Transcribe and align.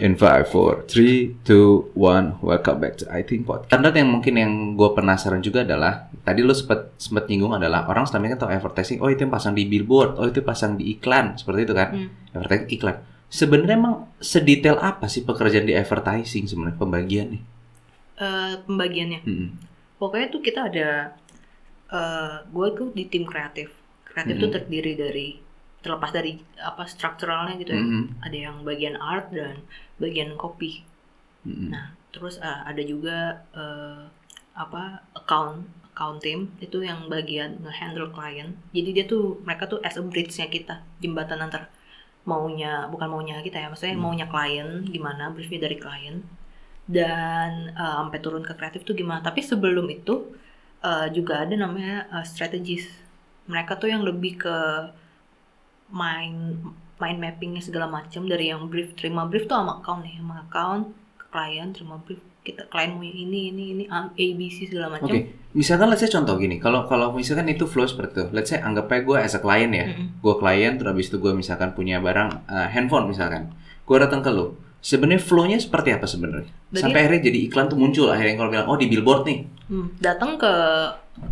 In 0.00 0.16
5, 0.16 0.48
4, 0.48 0.88
3, 0.88 1.44
2, 1.44 1.92
1, 1.92 2.40
welcome 2.40 2.78
back 2.80 2.96
to 2.96 3.04
I 3.12 3.20
Think 3.20 3.44
Podcast. 3.44 3.68
Standar 3.68 3.92
yang 3.92 4.08
mungkin 4.08 4.32
yang 4.32 4.52
gue 4.72 4.90
penasaran 4.96 5.44
juga 5.44 5.60
adalah, 5.60 6.08
tadi 6.24 6.40
lo 6.40 6.56
sempat 6.56 6.96
sempat 6.96 7.28
nyinggung 7.28 7.52
adalah 7.52 7.84
orang 7.84 8.08
selama 8.08 8.24
ini 8.24 8.32
kan 8.32 8.40
tahu 8.40 8.50
advertising, 8.50 9.04
oh 9.04 9.12
itu 9.12 9.20
yang 9.20 9.28
pasang 9.28 9.52
di 9.52 9.68
billboard, 9.68 10.16
oh 10.16 10.24
itu 10.24 10.40
pasang 10.40 10.80
di 10.80 10.96
iklan, 10.96 11.36
seperti 11.36 11.68
itu 11.68 11.74
kan, 11.76 11.88
Hmm. 11.92 12.08
advertising 12.32 12.68
iklan. 12.72 12.96
Sebenarnya 13.28 13.76
emang 13.76 13.94
sedetail 14.16 14.80
apa 14.80 15.04
sih 15.04 15.20
pekerjaan 15.20 15.68
di 15.68 15.76
advertising 15.76 16.48
sebenarnya 16.48 16.80
pembagian 16.80 17.26
nih? 17.36 17.42
Eh, 18.16 18.52
pembagiannya. 18.64 19.20
Mm-mm. 19.22 19.48
Pokoknya 20.00 20.32
tuh 20.32 20.40
kita 20.40 20.60
ada, 20.72 21.12
eh 21.92 22.34
gue 22.48 22.68
tuh 22.72 22.88
di 22.96 23.04
tim 23.04 23.28
kreatif. 23.28 23.68
Kreatif 24.08 24.40
tuh 24.40 24.48
Mhm. 24.48 24.56
terdiri 24.56 24.92
dari 24.96 25.28
terlepas 25.80 26.12
dari 26.12 26.40
apa 26.60 26.84
strukturalnya 26.84 27.56
gitu 27.56 27.72
ya. 27.72 27.80
Mm-mm. 27.82 28.04
Ada 28.20 28.36
yang 28.36 28.56
bagian 28.68 28.96
art 29.00 29.32
dan 29.32 29.64
bagian 29.96 30.36
copy. 30.36 30.84
Mm-mm. 31.48 31.72
Nah, 31.72 31.96
terus 32.12 32.36
eh, 32.40 32.60
ada 32.70 32.82
juga 32.84 33.44
eh, 33.56 34.02
apa 34.54 34.82
account 35.16 35.64
account 35.92 36.18
team 36.24 36.40
itu 36.60 36.80
yang 36.84 37.08
bagian 37.08 37.60
nge-handle 37.64 38.12
klien. 38.12 38.56
Jadi 38.76 38.88
dia 38.96 39.04
tuh 39.08 39.40
mereka 39.44 39.68
tuh 39.68 39.80
as 39.84 39.96
a 39.96 40.04
bridge-nya 40.04 40.48
kita, 40.48 40.80
jembatan 41.02 41.40
antar 41.44 41.68
maunya 42.28 42.84
bukan 42.92 43.08
maunya 43.08 43.40
kita 43.40 43.56
ya, 43.64 43.68
maksudnya 43.72 43.96
Hmm. 43.96 44.04
maunya 44.04 44.26
klien 44.28 44.84
gimana, 44.84 45.32
briefnya 45.32 45.60
dari 45.66 45.76
klien 45.80 46.20
dan 46.88 47.72
eh, 47.72 47.94
sampai 48.00 48.18
turun 48.20 48.44
ke 48.44 48.52
kreatif 48.58 48.84
tuh 48.84 48.94
gimana. 48.96 49.20
Tapi 49.24 49.40
sebelum 49.40 49.86
itu 49.88 50.36
eh, 50.84 51.08
juga 51.16 51.44
ada 51.44 51.54
namanya 51.56 52.08
eh, 52.12 52.24
strategis. 52.28 52.84
Mereka 53.50 53.80
tuh 53.80 53.88
yang 53.90 54.02
lebih 54.06 54.38
ke 54.44 54.56
main 55.90 56.56
mind 57.00 57.18
mappingnya 57.18 57.62
segala 57.64 57.88
macam 57.88 58.28
dari 58.28 58.52
yang 58.52 58.68
brief 58.68 58.92
terima 58.94 59.24
brief 59.24 59.48
tuh 59.48 59.56
sama 59.56 59.80
account 59.80 60.04
nih 60.04 60.20
sama 60.20 60.44
account 60.44 60.84
ke 61.16 61.24
klien 61.28 61.68
terima 61.72 61.96
brief 62.00 62.20
kita 62.40 62.64
klien 62.72 62.96
mau 62.96 63.04
ini 63.04 63.52
ini 63.52 63.64
ini 63.76 63.84
A, 63.92 64.08
B, 64.16 64.40
C 64.48 64.64
segala 64.64 64.96
Oke, 64.96 65.04
macam 65.04 65.16
misalkan 65.52 65.92
let's 65.92 66.00
say 66.00 66.08
contoh 66.08 66.40
gini, 66.40 66.56
kalau 66.56 66.88
kalau 66.88 67.12
misalkan 67.12 67.44
itu 67.52 67.68
flow 67.68 67.84
seperti 67.84 68.16
itu, 68.16 68.24
let's 68.32 68.48
say 68.48 68.56
anggap 68.64 68.88
aja 68.88 69.04
gue 69.04 69.16
as 69.20 69.34
a 69.36 69.40
client 69.44 69.72
ya, 69.76 69.92
Mm-mm. 69.92 70.24
gue 70.24 70.34
klien 70.40 70.72
terus 70.80 70.88
habis 70.88 71.12
itu 71.12 71.20
gue 71.20 71.32
misalkan 71.36 71.76
punya 71.76 72.00
barang 72.00 72.48
eh, 72.48 72.68
handphone 72.72 73.12
misalkan 73.12 73.52
gue 73.84 73.96
datang 74.00 74.24
ke 74.24 74.32
lo 74.32 74.56
sebenarnya 74.80 75.20
flow-nya 75.20 75.60
seperti 75.60 75.92
apa 75.92 76.08
sebenarnya 76.08 76.48
sampai 76.72 77.04
akhirnya 77.04 77.28
jadi 77.28 77.38
iklan 77.44 77.68
tuh 77.68 77.76
muncul 77.76 78.08
akhirnya 78.08 78.40
kalau 78.40 78.48
bilang 78.48 78.68
oh 78.72 78.78
di 78.80 78.88
billboard 78.88 79.24
nih 79.28 79.38
Hmm, 79.68 79.86
datang 80.00 80.40
ke 80.40 80.52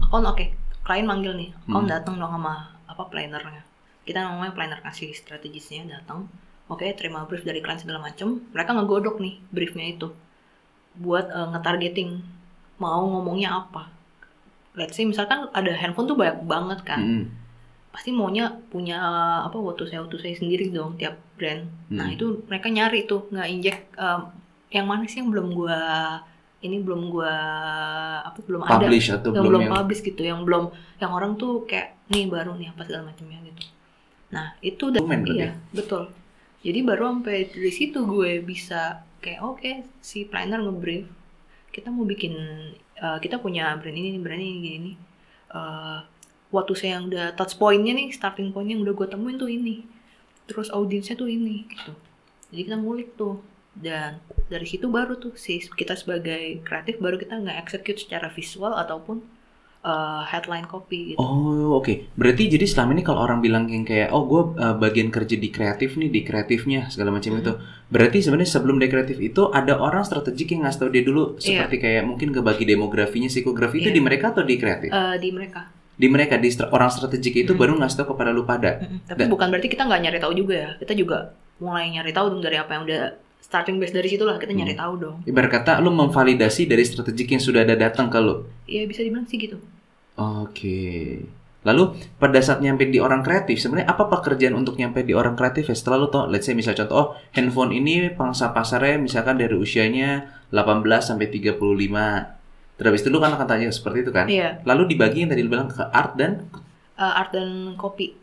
account 0.04 0.26
oke 0.28 0.44
klien 0.84 1.06
manggil 1.08 1.32
nih 1.32 1.48
account 1.64 1.88
Hmm. 1.88 1.94
datang 1.96 2.14
dong 2.20 2.32
sama 2.36 2.54
apa 2.84 3.02
plannernya 3.08 3.64
kita 4.08 4.24
namanya 4.24 4.56
planner 4.56 4.80
kasih 4.80 5.12
strategisnya 5.12 5.84
datang 5.84 6.24
oke 6.66 6.88
terima 6.96 7.28
brief 7.28 7.44
dari 7.44 7.60
klien 7.60 7.76
segala 7.76 8.00
macam 8.00 8.40
mereka 8.50 8.72
ngegodok 8.72 9.20
nih 9.20 9.36
briefnya 9.52 9.86
itu 9.92 10.08
buat 10.96 11.28
eh, 11.28 11.48
ngetargeting 11.52 12.24
mau 12.80 13.04
ngomongnya 13.04 13.52
apa 13.60 13.92
let's 14.72 14.96
say 14.96 15.04
misalkan 15.04 15.50
ada 15.52 15.74
handphone 15.74 16.06
tuh 16.06 16.16
banyak 16.16 16.40
banget 16.46 16.80
kan 16.86 17.00
Mm-mm. 17.02 17.24
pasti 17.90 18.14
maunya 18.14 18.48
punya 18.70 18.96
apa 19.42 19.58
what 19.58 19.74
to 19.74 19.84
say 19.84 19.98
what 19.98 20.08
to 20.08 20.16
say 20.16 20.30
sendiri 20.32 20.70
dong 20.70 20.94
tiap 20.94 21.18
brand. 21.34 21.66
Nah 21.90 22.06
Hmm. 22.06 22.14
itu 22.14 22.26
mereka 22.46 22.70
nyari 22.70 23.06
tuh 23.06 23.26
nggak 23.28 23.48
injek 23.48 23.78
um, 23.98 24.30
yang 24.70 24.86
mana 24.86 25.02
sih 25.06 25.18
yang 25.18 25.30
belum 25.34 25.50
gua 25.50 25.78
ini 26.60 26.78
belum 26.78 27.10
gua 27.10 27.32
apa 28.22 28.38
belum 28.44 28.60
ada 28.62 28.86
publish 28.86 29.08
atau 29.10 29.30
yang 29.34 29.42
belum 29.42 29.50
belum 29.50 29.62
yang 29.64 29.74
publish 29.74 30.00
gitu 30.04 30.22
yang 30.22 30.40
belum 30.46 30.64
yang 30.98 31.10
orang 31.10 31.32
tuh 31.34 31.66
kayak 31.66 31.98
nih 32.10 32.30
baru 32.30 32.54
nih 32.54 32.70
apa 32.70 32.82
segala 32.86 33.10
macamnya 33.10 33.38
gitu. 33.50 33.62
Nah 34.34 34.56
itu 34.60 34.92
udah 34.92 35.00
berarti 35.02 35.32
iya 35.34 35.56
betul. 35.72 36.12
Jadi 36.62 36.78
baru 36.82 37.14
sampai 37.14 37.48
dari 37.48 37.72
situ 37.72 38.02
gue 38.04 38.42
bisa 38.42 39.06
kayak 39.22 39.40
oke 39.42 39.70
si 40.02 40.26
planner 40.26 40.62
ngebrief 40.62 41.06
kita 41.74 41.92
mau 41.92 42.06
bikin 42.06 42.34
uh, 42.98 43.18
kita 43.22 43.38
punya 43.38 43.76
brand 43.78 43.94
ini 43.94 44.18
brand 44.18 44.42
ini 44.42 44.58
gini 44.58 44.78
nih. 44.82 44.96
Uh, 45.48 46.00
waktu 46.48 46.72
saya 46.76 46.98
yang 46.98 47.12
udah 47.12 47.36
touch 47.36 47.60
pointnya 47.60 47.92
nih 47.92 48.08
starting 48.12 48.52
pointnya 48.52 48.76
yang 48.76 48.84
udah 48.88 48.94
gue 48.96 49.08
temuin 49.08 49.36
tuh 49.36 49.52
ini 49.52 49.84
terus 50.48 50.72
audiensnya 50.72 51.16
tuh 51.16 51.28
ini 51.28 51.68
gitu 51.68 51.92
jadi 52.48 52.72
kita 52.72 52.76
ngulik 52.80 53.12
tuh 53.20 53.44
dan 53.76 54.18
dari 54.48 54.64
situ 54.64 54.88
baru 54.88 55.20
tuh 55.20 55.36
si 55.36 55.60
kita 55.60 55.94
sebagai 55.94 56.64
kreatif 56.64 56.96
baru 56.98 57.20
kita 57.20 57.36
nggak 57.36 57.58
execute 57.68 58.00
secara 58.00 58.32
visual 58.32 58.72
ataupun 58.74 59.20
uh, 59.80 60.22
headline 60.24 60.64
copy 60.64 61.12
gitu 61.12 61.18
Oh 61.18 61.76
oke, 61.76 62.10
berarti 62.12 62.48
jadi 62.48 62.64
selama 62.64 62.92
ini 62.92 63.02
kalau 63.02 63.20
orang 63.20 63.38
bilang 63.38 63.66
yang 63.66 63.82
kayak 63.82 64.10
oh 64.10 64.24
gue 64.24 64.42
bagian 64.76 65.08
kerja 65.08 65.34
di 65.34 65.48
kreatif 65.48 65.94
nih 65.94 66.08
di 66.08 66.20
kreatifnya 66.20 66.88
segala 66.88 67.10
macam 67.10 67.30
Mhm. 67.30 67.40
itu, 67.40 67.52
berarti 67.88 68.18
sebenarnya 68.20 68.50
sebelum 68.50 68.76
di 68.76 68.86
kreatif 68.86 69.18
itu 69.18 69.48
ada 69.48 69.76
orang 69.76 70.02
strategik 70.02 70.50
yang 70.50 70.62
ngasih 70.62 70.78
tau 70.78 70.88
dia 70.88 71.00
dulu 71.00 71.34
Iya. 71.34 71.64
seperti 71.64 71.76
kayak 71.78 72.02
mungkin 72.04 72.28
kebagi 72.30 72.64
demografinya 72.64 73.26
psikografi 73.26 73.80
itu 73.80 73.90
Iya. 73.90 73.96
di 73.96 74.02
mereka 74.02 74.30
atau 74.30 74.42
di 74.42 74.54
kreatif? 74.54 74.90
Uh, 74.90 75.14
di 75.14 75.30
mereka 75.30 75.70
Di 75.94 76.06
mereka 76.06 76.34
di 76.36 76.46
stra- 76.46 76.70
orang 76.70 76.88
strategik 76.88 77.34
itu 77.36 77.52
Mhm. 77.52 77.58
baru 77.58 77.72
ngasih 77.76 77.96
tau 77.96 78.08
kepada 78.08 78.30
lu 78.30 78.42
pada. 78.42 78.78
Mm-mm. 78.78 79.02
tapi 79.04 79.18
Dan- 79.18 79.30
bukan 79.30 79.46
berarti 79.48 79.68
kita 79.68 79.82
nggak 79.82 80.00
nyari 80.00 80.18
tahu 80.18 80.32
juga 80.32 80.54
ya 80.56 80.70
kita 80.76 80.94
juga 80.94 81.34
mulai 81.58 81.90
nyari 81.90 82.14
tahu 82.14 82.26
dong 82.30 82.38
dari 82.40 82.54
apa 82.54 82.70
yang 82.70 82.86
udah 82.86 83.02
starting 83.40 83.76
base 83.76 83.90
dari 83.90 84.06
situ 84.06 84.22
lah 84.22 84.36
kita 84.36 84.52
nyari 84.52 84.72
Hmm. 84.72 84.82
tahu 84.82 84.94
dong 84.98 85.16
Ibarat 85.24 85.50
kata 85.52 85.72
lu 85.78 85.90
memvalidasi 85.90 86.64
dari 86.64 86.82
strategik 86.82 87.28
yang 87.28 87.40
sudah 87.40 87.62
ada 87.62 87.74
datang 87.74 88.06
ke 88.06 88.18
lu. 88.18 88.44
ya 88.64 88.84
bisa 88.84 89.00
dibilang 89.00 89.24
sih 89.24 89.36
gitu 89.36 89.56
Oke. 90.18 91.22
Lalu 91.62 91.82
pada 92.16 92.38
saat 92.38 92.58
nyampe 92.58 92.86
di 92.86 92.98
orang 92.98 93.22
kreatif, 93.22 93.58
sebenarnya 93.58 93.86
apa 93.88 94.06
pekerjaan 94.08 94.54
untuk 94.54 94.74
nyampe 94.74 95.02
di 95.02 95.14
orang 95.14 95.34
kreatif 95.34 95.70
ya? 95.70 95.74
Setelah 95.74 95.98
lu 95.98 96.08
tau, 96.08 96.26
let's 96.26 96.42
say 96.42 96.54
misal 96.54 96.74
contoh, 96.74 96.94
oh 96.94 97.06
handphone 97.30 97.70
ini 97.70 98.10
pangsa 98.10 98.50
pasarnya 98.50 98.98
misalkan 98.98 99.38
dari 99.38 99.54
usianya 99.54 100.26
18 100.50 100.82
sampai 101.04 101.30
35. 101.30 102.34
Terus 102.78 102.98
itu 102.98 103.10
lu 103.10 103.18
kan 103.18 103.30
akan 103.30 103.46
tanya 103.46 103.70
seperti 103.70 104.02
itu 104.02 104.10
kan? 104.10 104.26
iya 104.26 104.58
Lalu 104.62 104.94
dibagi 104.94 105.22
yang 105.22 105.30
tadi 105.30 105.42
lu 105.42 105.50
bilang 105.50 105.66
ke 105.66 105.82
art 105.82 106.14
dan 106.14 106.46
uh, 106.94 107.14
art 107.14 107.30
dan 107.30 107.74
copy. 107.74 108.14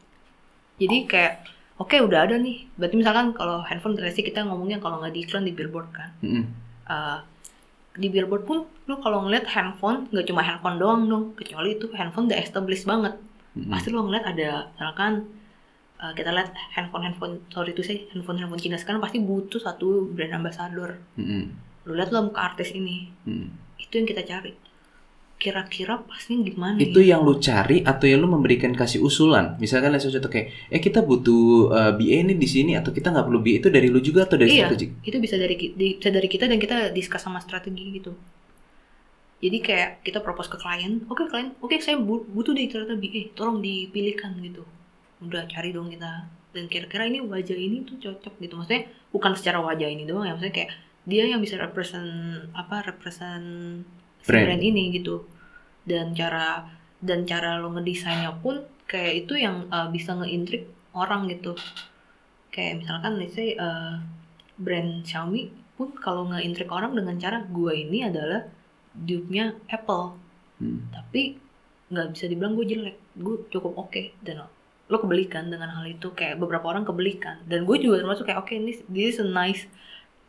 Jadi 0.75 0.97
kayak 1.05 1.43
oke 1.77 1.95
udah 1.95 2.19
ada 2.27 2.35
nih. 2.39 2.67
Berarti 2.79 2.95
misalkan 2.95 3.35
kalau 3.35 3.63
handphone 3.63 3.95
berarti 3.95 4.21
kita 4.23 4.43
ngomongnya 4.47 4.79
kalau 4.79 5.01
nggak 5.03 5.13
di 5.15 5.21
iklan 5.23 5.43
di 5.43 5.53
billboard 5.55 5.89
kan. 5.91 6.09
Mm-mm. 6.23 6.45
Uh, 6.85 7.19
di 7.95 8.11
billboard 8.11 8.43
pun 8.43 8.67
lu 8.87 8.95
kalau 8.99 9.23
ngeliat 9.23 9.47
handphone 9.47 10.07
nggak 10.11 10.25
cuma 10.27 10.43
handphone 10.43 10.77
doang 10.77 11.07
dong, 11.07 11.23
kecuali 11.39 11.79
itu 11.79 11.87
handphone 11.95 12.27
udah 12.27 12.39
established 12.39 12.87
banget. 12.87 13.15
Mm-mm. 13.55 13.71
Pasti 13.71 13.87
lu 13.91 14.03
ngeliat 14.03 14.25
ada 14.27 14.69
misalkan 14.75 15.31
uh, 15.99 16.11
kita 16.11 16.29
lihat 16.31 16.51
handphone 16.75 17.03
handphone 17.07 17.33
sorry 17.51 17.71
itu 17.71 17.83
sih 17.83 18.07
handphone 18.11 18.39
handphone 18.39 18.59
Cina 18.59 18.75
sekarang 18.75 18.99
pasti 18.99 19.23
butuh 19.23 19.59
satu 19.59 20.11
brand 20.11 20.35
ambassador. 20.43 20.99
Mm-mm. 21.19 21.43
Lu 21.85 21.93
lihat 21.93 22.09
lo 22.09 22.31
muka 22.31 22.41
artis 22.41 22.73
ini, 22.73 23.13
Mm. 23.29 23.47
itu 23.77 23.93
yang 23.93 24.07
kita 24.09 24.25
cari. 24.25 24.53
Kira-kira 25.45 26.01
pasnya 26.01 26.41
gimana? 26.41 26.81
Itu 26.81 26.97
ya? 27.00 27.13
yang 27.13 27.22
lu 27.22 27.38
cari 27.38 27.85
atau 27.85 28.06
yang 28.06 28.19
lu 28.19 28.28
memberikan 28.28 28.73
kasih 28.73 28.97
usulan? 29.00 29.53
Misalkan 29.56 29.94
say 29.95 30.09
contoh 30.09 30.28
kayak, 30.28 30.50
eh 30.67 30.81
kita 30.81 31.00
butuh 31.01 31.41
uh, 31.69 31.91
BA 31.94 32.25
ini 32.25 32.33
di 32.33 32.47
sini 32.47 32.73
atau 32.73 32.89
kita 32.89 33.13
nggak 33.13 33.25
perlu 33.29 33.39
BA 33.39 33.61
itu 33.61 33.69
dari 33.69 33.88
lu 33.88 34.01
juga 34.01 34.25
atau 34.25 34.35
dari 34.35 34.50
Iya. 34.50 34.66
strategik? 34.66 34.89
itu 35.05 35.17
bisa 35.22 35.35
dari 35.38 35.55
bisa 35.78 36.09
dari 36.09 36.25
kita 36.25 36.45
dan 36.45 36.57
kita 36.57 36.89
discuss 36.89 37.22
sama 37.22 37.38
strategi 37.38 37.85
gitu 37.94 38.09
jadi 39.38 39.57
kayak 39.61 39.89
kita 40.01 40.19
propose 40.19 40.47
ke 40.47 40.57
klien 40.57 41.03
oke 41.05 41.28
klien 41.28 41.53
oke 41.59 41.75
saya 41.78 42.00
bu- 42.00 42.25
butuh 42.25 42.51
deh 42.51 42.66
ternyata 42.66 42.95
BA 42.95 43.35
tolong 43.35 43.61
dipilihkan 43.61 44.34
gitu 44.41 44.63
udah 45.22 45.45
cari 45.45 45.69
dong 45.69 45.91
kita 45.91 46.25
dan 46.50 46.66
kira-kira 46.66 47.05
ini 47.05 47.19
wajah 47.22 47.53
ini 47.53 47.84
tuh 47.84 48.00
cocok 48.00 48.34
gitu 48.39 48.53
maksudnya 48.55 48.84
bukan 49.11 49.35
secara 49.35 49.59
wajah 49.59 49.85
ini 49.85 50.07
doang 50.07 50.25
ya 50.25 50.34
maksudnya 50.34 50.55
kayak 50.55 50.72
dia 51.05 51.23
yang 51.28 51.38
bisa 51.38 51.59
represent 51.59 52.09
apa 52.55 52.81
represent 52.84 53.45
Brand. 54.25 54.45
brand. 54.50 54.63
ini 54.63 54.89
gitu 54.91 55.22
dan 55.85 56.18
cara 56.18 56.66
dan 57.00 57.23
cara 57.29 57.62
lo 57.62 57.69
ngedesainnya 57.73 58.34
pun 58.41 58.66
kayak 58.90 59.25
itu 59.25 59.38
yang 59.38 59.69
uh, 59.69 59.90
bisa 59.90 60.18
ngeintrik 60.18 60.66
orang 60.97 61.29
gitu. 61.29 61.53
Kayak 62.50 62.85
misalkan 62.85 63.22
let's 63.22 63.38
say 63.38 63.53
uh, 63.57 64.01
brand 64.57 65.06
Xiaomi 65.06 65.51
pun 65.75 65.91
kalau 66.00 66.26
nge-intrik 66.32 66.72
orang 66.72 66.96
dengan 66.96 67.20
cara 67.20 67.43
gue 67.43 67.73
ini 67.76 68.08
adalah 68.08 68.47
dupe-nya 68.96 69.55
Apple. 69.70 70.22
Hmm. 70.55 70.87
tapi 70.87 71.35
nggak 71.91 72.16
bisa 72.16 72.31
dibilang 72.31 72.55
gue 72.55 72.64
jelek 72.64 72.97
gue 73.20 73.35
cukup 73.52 73.76
oke. 73.76 74.16
Dan 74.23 74.47
lo 74.88 74.97
kebelikan 75.02 75.52
dengan 75.52 75.73
hal 75.76 75.85
itu 75.90 76.16
kayak 76.16 76.40
beberapa 76.40 76.72
orang 76.72 76.88
kebelikan. 76.88 77.43
Dan 77.43 77.67
gue 77.67 77.78
juga 77.78 78.02
termasuk 78.02 78.31
kayak 78.31 78.47
oke 78.47 78.55
ini 78.55 78.72
this 78.88 79.16
is 79.16 79.20
a 79.20 79.28
nice 79.28 79.67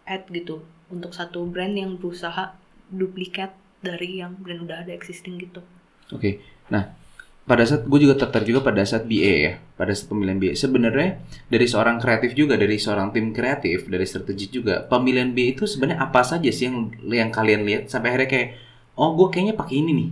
ad 0.03 0.27
gitu. 0.35 0.67
Untuk 0.91 1.15
satu 1.15 1.47
brand 1.47 1.79
yang 1.79 1.95
berusaha 1.95 2.59
duplikat 2.91 3.55
dari 3.87 4.19
yang 4.19 4.35
brand 4.37 4.63
udah 4.63 4.83
ada 4.83 4.91
existing 4.91 5.39
gitu 5.39 5.63
Oke. 6.11 6.39
Nah, 6.71 6.95
pada 7.43 7.63
saat 7.63 7.83
gue 7.83 7.99
juga 7.99 8.15
tertarik 8.15 8.47
juga 8.47 8.63
pada 8.63 8.79
saat 8.83 9.07
BA 9.07 9.35
ya, 9.43 9.53
pada 9.75 9.91
saat 9.91 10.07
pemilihan 10.07 10.39
BA. 10.39 10.55
Sebenarnya 10.55 11.19
dari 11.47 11.67
seorang 11.67 11.99
kreatif 11.99 12.31
juga, 12.33 12.55
dari 12.55 12.79
seorang 12.79 13.11
tim 13.11 13.31
kreatif, 13.31 13.87
dari 13.87 14.03
strategi 14.03 14.47
juga, 14.53 14.83
pemilihan 14.83 15.31
BA 15.31 15.55
itu 15.55 15.67
sebenarnya 15.67 15.99
apa 16.01 16.23
saja 16.23 16.47
sih 16.47 16.67
yang 16.67 16.91
yang 17.07 17.31
kalian 17.31 17.63
lihat 17.63 17.83
sampai 17.87 18.15
akhirnya 18.15 18.31
kayak, 18.31 18.49
oh 18.95 19.15
gue 19.15 19.27
kayaknya 19.29 19.55
pakai 19.55 19.77
ini 19.79 19.93
nih. 19.95 20.11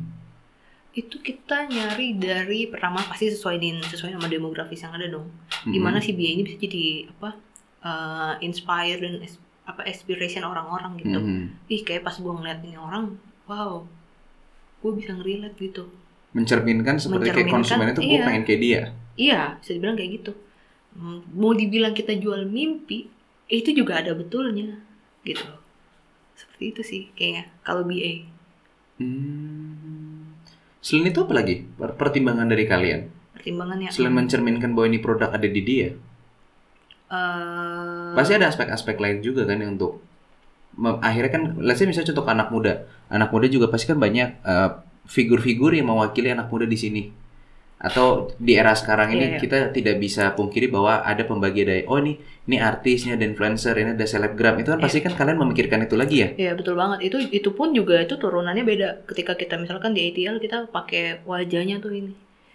itu 0.94 1.18
kita 1.18 1.66
nyari 1.66 2.14
dari 2.14 2.66
pertama 2.66 3.02
pasti 3.02 3.26
sesuai 3.26 3.58
din 3.58 3.82
sesuai 3.82 4.14
sama 4.14 4.30
demografis 4.30 4.78
yang 4.78 4.94
ada 4.94 5.10
dong 5.10 5.26
gimana 5.64 5.98
si 5.98 6.14
BA 6.14 6.30
ini 6.32 6.42
bisa 6.42 6.54
jadi 6.54 6.84
apa 7.10 7.30
uh, 7.82 8.34
inspire 8.38 9.02
dan 9.02 9.18
apa 9.64 9.82
aspiration 9.84 10.42
orang-orang 10.42 10.94
gitu 10.98 11.18
Mhm. 11.18 11.66
ih 11.66 11.82
kayak 11.82 12.02
pas 12.02 12.14
gue 12.14 12.30
ngeliat 12.30 12.62
ini 12.62 12.78
orang 12.78 13.18
wow 13.50 13.84
gue 14.84 14.92
bisa 15.00 15.16
ngerelate 15.16 15.56
gitu. 15.56 15.88
Mencerminkan 16.36 17.00
seperti 17.00 17.32
kayak 17.32 17.48
konsumen 17.48 17.96
itu 17.96 18.02
gue 18.04 18.18
iya. 18.20 18.26
pengen 18.28 18.44
kayak 18.44 18.60
dia. 18.60 18.82
Iya 19.16 19.40
bisa 19.62 19.70
dibilang 19.72 19.96
kayak 19.96 20.10
gitu. 20.20 20.32
Hmm, 20.94 21.20
mau 21.32 21.56
dibilang 21.56 21.96
kita 21.96 22.12
jual 22.20 22.44
mimpi 22.44 23.08
eh, 23.48 23.58
itu 23.64 23.72
juga 23.72 24.04
ada 24.04 24.12
betulnya 24.12 24.76
gitu. 25.24 25.48
Seperti 26.36 26.64
itu 26.76 26.82
sih 26.84 27.02
kayaknya 27.16 27.48
kalau 27.64 27.86
BA 27.88 28.34
Hmm. 28.94 30.38
Selain 30.78 31.10
itu 31.10 31.18
apa 31.26 31.34
lagi? 31.34 31.66
Per- 31.66 31.98
pertimbangan 31.98 32.46
dari 32.46 32.62
kalian? 32.62 33.10
pertimbangannya 33.34 33.92
Selain 33.92 34.14
mencerminkan 34.16 34.72
bahwa 34.72 34.86
ini 34.88 34.98
produk 35.04 35.28
ada 35.34 35.44
di 35.44 35.60
dia, 35.60 35.92
eh, 37.10 38.12
pasti 38.16 38.32
ada 38.32 38.48
aspek-aspek 38.48 38.96
lain 38.96 39.20
juga 39.20 39.44
kan 39.44 39.60
yang 39.60 39.76
untuk 39.76 40.00
akhirnya 41.04 41.30
kan, 41.30 41.42
let's 41.60 41.82
say 41.82 41.86
misalnya 41.86 42.14
contoh 42.14 42.24
anak 42.24 42.48
muda, 42.48 42.88
anak 43.08 43.28
muda 43.28 43.46
juga 43.46 43.66
pasti 43.66 43.86
kan 43.86 43.96
banyak 43.96 44.28
eh, 44.40 44.70
figur-figur 45.04 45.72
yang 45.72 45.88
mewakili 45.88 46.30
anak 46.30 46.48
muda 46.48 46.64
di 46.64 46.76
sini. 46.76 47.02
Atau 47.76 48.32
di 48.40 48.56
era 48.56 48.72
sekarang 48.72 49.12
ini 49.12 49.20
Iya, 49.20 49.30
iya. 49.36 49.38
kita 49.38 49.56
tidak 49.68 50.00
bisa 50.00 50.32
pungkiri 50.32 50.72
bahwa 50.72 51.04
ada 51.04 51.20
pembagi 51.20 51.62
daya. 51.62 51.84
Oh 51.84 52.00
ini 52.00 52.16
ini 52.44 52.56
artis, 52.56 53.04
ini 53.04 53.12
ada 53.12 53.24
influencer, 53.24 53.76
ini 53.76 53.92
ada 53.92 54.06
selebgram. 54.06 54.56
Itu 54.56 54.72
kan 54.72 54.80
Iya. 54.80 54.84
pasti 54.88 54.98
kan 55.00 55.12
kalian 55.12 55.36
memikirkan 55.36 55.84
itu 55.84 55.92
lagi 55.92 56.16
ya. 56.16 56.28
Iya 56.32 56.52
betul 56.54 56.74
banget 56.74 57.04
itu 57.04 57.20
itu 57.28 57.52
pun 57.52 57.76
juga 57.76 58.00
itu 58.00 58.16
turunannya 58.16 58.64
beda 58.64 58.88
ketika 59.04 59.36
kita 59.36 59.60
misalkan 59.60 59.92
di 59.92 60.00
ATL 60.02 60.40
kita 60.40 60.72
pakai 60.72 61.20
wajahnya 61.22 61.76
tuh 61.78 61.92
ini 61.92 62.12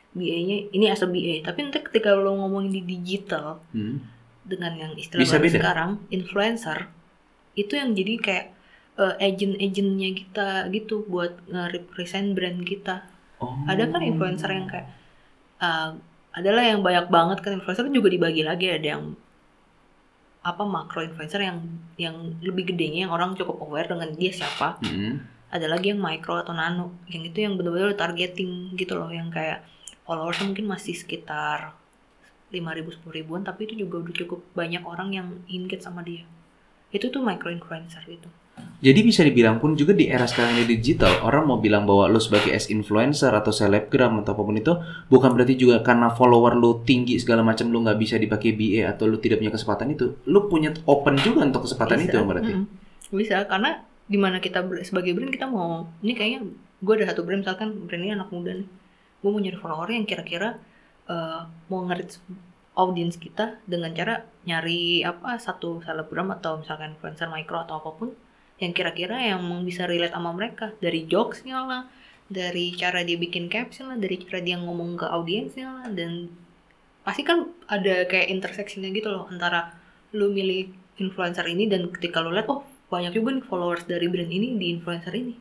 BA-nya 0.09 0.73
ini 0.73 0.85
as 0.89 1.05
a 1.05 1.07
BA 1.07 1.45
tapi 1.45 1.61
nanti 1.61 1.85
ketika 1.85 2.17
lo 2.17 2.33
ngomongin 2.33 2.73
di 2.73 2.81
digital 2.81 3.61
Hmm. 3.69 4.01
dengan 4.41 4.73
yang 4.73 4.91
istilah 4.97 5.21
sekarang 5.21 6.01
influencer 6.09 6.89
itu 7.53 7.77
yang 7.77 7.93
jadi 7.93 8.13
kayak 8.17 8.45
eh, 8.99 9.15
agent-agentnya 9.31 10.09
kita 10.13 10.47
gitu 10.75 11.07
buat 11.07 11.39
nge-represent 11.47 12.35
brand 12.35 12.61
kita. 12.67 13.07
Oh. 13.39 13.55
ada 13.71 13.87
kan 13.87 14.03
influencer 14.03 14.51
yang 14.51 14.67
kayak 14.67 14.91
eh, 15.63 15.89
adalah 16.35 16.63
yang 16.63 16.83
banyak 16.83 17.07
banget 17.07 17.37
kan 17.39 17.55
influencer 17.55 17.87
juga 17.87 18.11
dibagi 18.11 18.43
lagi. 18.43 18.67
Ada 18.69 18.87
yang 18.99 19.15
apa 20.39 20.63
makro 20.63 21.03
influencer 21.03 21.43
yang 21.43 21.59
yang 21.99 22.15
lebih 22.39 22.71
gedenya 22.71 23.07
yang 23.07 23.13
orang 23.13 23.35
cukup 23.35 23.59
aware 23.59 23.87
dengan 23.91 24.11
dia 24.15 24.31
siapa. 24.31 24.79
Hmm. 24.83 25.39
ada 25.49 25.65
lagi 25.65 25.89
yang 25.89 25.97
micro 25.97 26.37
atau 26.37 26.53
nano 26.53 26.93
yang 27.09 27.25
itu 27.25 27.41
yang 27.41 27.57
benar-benar 27.57 27.97
targeting 27.97 28.69
gitu 28.77 28.93
loh 28.93 29.09
yang 29.09 29.33
kayak 29.33 29.65
followers 30.05 30.37
mungkin 30.45 30.69
masih 30.69 30.93
sekitar 30.93 31.73
5000 32.53 33.01
10 33.01 33.17
ribuan 33.17 33.41
tapi 33.41 33.65
itu 33.65 33.81
juga 33.81 34.05
udah 34.05 34.13
cukup 34.13 34.45
banyak 34.53 34.85
orang 34.85 35.09
yang 35.09 35.27
engage 35.49 35.81
sama 35.81 36.05
dia. 36.05 36.21
Itu 36.93 37.09
tuh 37.09 37.25
micro 37.25 37.49
influencer 37.49 38.05
gitu 38.05 38.29
Jadi 38.79 38.99
bisa 39.03 39.21
dibilang 39.27 39.59
pun 39.59 39.75
juga 39.75 39.91
di 39.91 40.07
era 40.07 40.23
sekarang 40.23 40.55
ini 40.55 40.65
digital, 40.65 41.19
orang 41.27 41.43
mau 41.43 41.59
bilang 41.59 41.83
bahwa 41.83 42.07
lu 42.07 42.21
sebagai 42.21 42.55
as 42.55 42.71
influencer 42.71 43.27
atau 43.27 43.51
selebgram 43.51 44.23
atau 44.23 44.31
apa 44.31 44.41
pun 44.43 44.55
itu 44.55 44.73
bukan 45.11 45.35
berarti 45.35 45.59
juga 45.59 45.83
karena 45.83 46.07
follower 46.15 46.55
lu 46.55 46.79
tinggi 46.87 47.19
segala 47.19 47.43
macam 47.43 47.67
lu 47.67 47.83
nggak 47.83 47.99
bisa 47.99 48.15
dipakai 48.15 48.55
BA 48.55 48.87
atau 48.87 49.09
lu 49.09 49.19
tidak 49.19 49.43
punya 49.43 49.51
kesempatan 49.51 49.87
itu. 49.91 50.15
Lu 50.31 50.47
punya 50.47 50.71
open 50.87 51.19
juga 51.19 51.43
untuk 51.43 51.67
kesempatan 51.67 51.99
itu 52.07 52.17
berarti. 52.23 52.53
mm-mm. 52.55 52.65
bisa 53.09 53.43
karena 53.49 53.83
di 54.09 54.17
mana 54.17 54.41
kita 54.41 54.65
sebagai 54.81 55.13
brand 55.13 55.29
kita 55.29 55.45
mau 55.45 55.85
ini 56.01 56.17
kayaknya 56.17 56.49
gue 56.81 56.93
ada 56.97 57.13
satu 57.13 57.21
brand 57.21 57.45
misalkan 57.45 57.85
brand 57.85 58.01
ini 58.01 58.13
anak 58.17 58.29
muda 58.33 58.57
nih 58.57 58.67
gue 59.19 59.29
mau 59.29 59.41
nyari 59.41 59.57
follower 59.59 59.89
yang 59.91 60.05
kira-kira 60.07 60.57
eh, 61.05 61.41
mau 61.69 61.85
ngerit 61.85 62.17
audiens 62.79 63.19
kita 63.19 63.59
dengan 63.67 63.91
cara 63.91 64.23
nyari 64.47 65.03
apa 65.03 65.35
satu 65.35 65.83
selebgram 65.83 66.31
atau 66.39 66.63
misalkan 66.63 66.95
influencer 66.95 67.27
micro 67.27 67.59
atau 67.61 67.83
apa 67.83 67.91
pun 67.91 68.09
yang 68.59 68.75
kira-kira 68.75 69.15
yang 69.19 69.41
bisa 69.63 69.87
relate 69.87 70.13
sama 70.13 70.35
mereka. 70.35 70.75
Dari 70.83 71.07
jokesnya 71.07 71.63
lah 71.63 71.83
dari 72.29 72.77
cara 72.77 73.01
dia 73.01 73.17
bikin 73.17 73.49
caption 73.49 73.89
lah 73.89 73.97
dari 73.97 74.21
cara 74.21 74.39
dia 74.39 74.61
ngomong 74.61 75.01
ke 75.01 75.05
audiensnya 75.09 75.65
lah 75.65 75.87
dan 75.89 76.29
pasti 77.01 77.25
kan 77.25 77.49
ada 77.65 78.05
kayak 78.05 78.29
interseksinya 78.29 78.93
gitu 78.93 79.09
loh 79.09 79.25
antara 79.33 79.73
lu 80.13 80.29
milih 80.29 80.69
influencer 81.01 81.49
ini 81.49 81.65
dan 81.65 81.89
ketika 81.89 82.21
lu 82.21 82.29
lihat 82.29 82.45
oh 82.53 82.61
banyak 82.93 83.17
juga 83.17 83.33
nih 83.33 83.45
followers 83.49 83.85
dari 83.89 84.05
brand 84.05 84.29
ini 84.29 84.57
di 84.61 84.77
influencer 84.77 85.13
ini. 85.13 85.33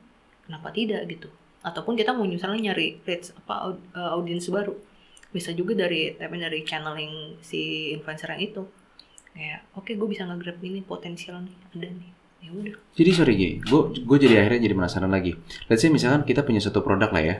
Kenapa 0.49 0.73
tidak 0.73 1.05
gitu? 1.13 1.29
Ataupun 1.61 1.93
kita 1.93 2.17
mau 2.17 2.25
misalnya 2.25 2.73
nyari 2.73 3.05
reach 3.05 3.37
apa 3.45 3.77
eh, 3.77 4.11
audiens 4.17 4.49
baru. 4.49 4.73
Bisa 5.29 5.53
juga 5.53 5.77
dari 5.77 6.17
tapi 6.17 6.41
dari 6.41 6.65
channeling 6.65 7.37
si 7.45 7.93
influencer 7.93 8.33
yang 8.33 8.43
itu. 8.49 8.63
Kayak 9.37 9.61
oke 9.77 9.93
gue 9.93 10.09
bisa 10.09 10.25
nge-grab 10.25 10.57
ini 10.65 10.81
potensial 10.81 11.45
nih 11.45 11.57
ada 11.77 11.89
nih 11.93 12.18
ya 12.39 12.51
udah. 12.55 12.75
Jadi 12.95 13.11
sorry 13.15 13.35
gue 13.59 13.81
gue 13.99 14.19
jadi 14.19 14.43
akhirnya 14.43 14.71
jadi 14.71 14.75
penasaran 14.75 15.11
lagi. 15.11 15.35
Let's 15.67 15.83
say 15.83 15.91
misalkan 15.91 16.23
kita 16.27 16.43
punya 16.47 16.63
satu 16.63 16.83
produk 16.83 17.11
lah 17.11 17.23
ya, 17.23 17.37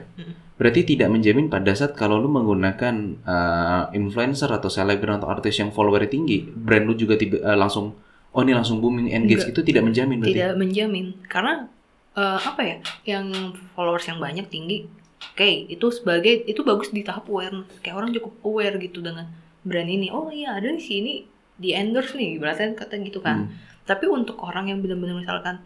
berarti 0.59 0.83
tidak 0.83 1.09
menjamin 1.11 1.47
pada 1.47 1.71
saat 1.75 1.95
kalau 1.95 2.19
lu 2.19 2.31
menggunakan 2.31 2.95
uh, 3.23 3.83
influencer 3.95 4.51
atau 4.51 4.67
selebgram 4.67 5.19
atau 5.19 5.31
artis 5.31 5.59
yang 5.59 5.71
followernya 5.71 6.11
tinggi, 6.11 6.47
brand 6.47 6.87
lu 6.87 6.95
juga 6.95 7.15
tiba, 7.15 7.39
uh, 7.43 7.57
langsung 7.57 7.95
oh 8.33 8.41
ini 8.45 8.53
langsung 8.53 8.77
booming 8.79 9.09
engage 9.09 9.49
Enggak. 9.49 9.53
itu 9.57 9.61
tidak 9.65 9.83
menjamin 9.89 10.17
berarti. 10.21 10.33
tidak 10.37 10.53
menjamin. 10.57 11.05
Karena 11.25 11.53
eh, 12.13 12.39
apa 12.39 12.61
ya 12.61 12.77
yang 13.05 13.57
followers 13.73 14.05
yang 14.05 14.21
banyak 14.21 14.45
tinggi 14.49 14.85
oke 15.19 15.49
itu 15.67 15.87
sebagai 15.91 16.45
itu 16.45 16.61
bagus 16.61 16.93
di 16.93 17.01
tahap 17.01 17.25
awareness. 17.27 17.67
Kayak 17.81 17.95
orang 17.97 18.09
cukup 18.13 18.33
aware 18.45 18.75
gitu 18.77 19.01
dengan 19.01 19.27
brand 19.65 19.89
ini. 19.89 20.13
Oh 20.13 20.29
iya 20.29 20.57
ada 20.57 20.69
di 20.69 20.81
sini 20.81 21.13
di 21.59 21.75
endorse 21.75 22.15
nih 22.15 22.39
berarti 22.39 22.73
kata 22.73 22.95
gitu 23.03 23.19
kan 23.19 23.45
Hmm. 23.45 23.53
tapi 23.83 24.07
untuk 24.07 24.39
orang 24.39 24.71
yang 24.71 24.79
benar-benar 24.79 25.19
misalkan 25.19 25.59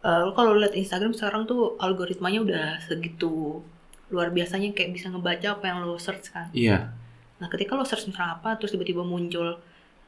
eh, 0.00 0.20
lo 0.22 0.32
kalau 0.32 0.56
lihat 0.56 0.72
Instagram 0.72 1.12
sekarang 1.12 1.44
tuh 1.44 1.76
algoritmanya 1.76 2.40
udah 2.40 2.64
segitu 2.80 3.60
luar 4.08 4.30
biasanya 4.30 4.72
kayak 4.72 4.90
bisa 4.94 5.06
ngebaca 5.10 5.58
apa 5.58 5.64
yang 5.66 5.78
lo 5.84 5.94
search 5.96 6.30
kan 6.30 6.48
Iya. 6.50 6.90
Nah, 7.40 7.48
ketika 7.48 7.72
lo 7.72 7.84
search 7.84 8.04
misalnya 8.04 8.36
apa, 8.36 8.60
terus 8.60 8.70
tiba-tiba 8.70 9.00
muncul 9.00 9.56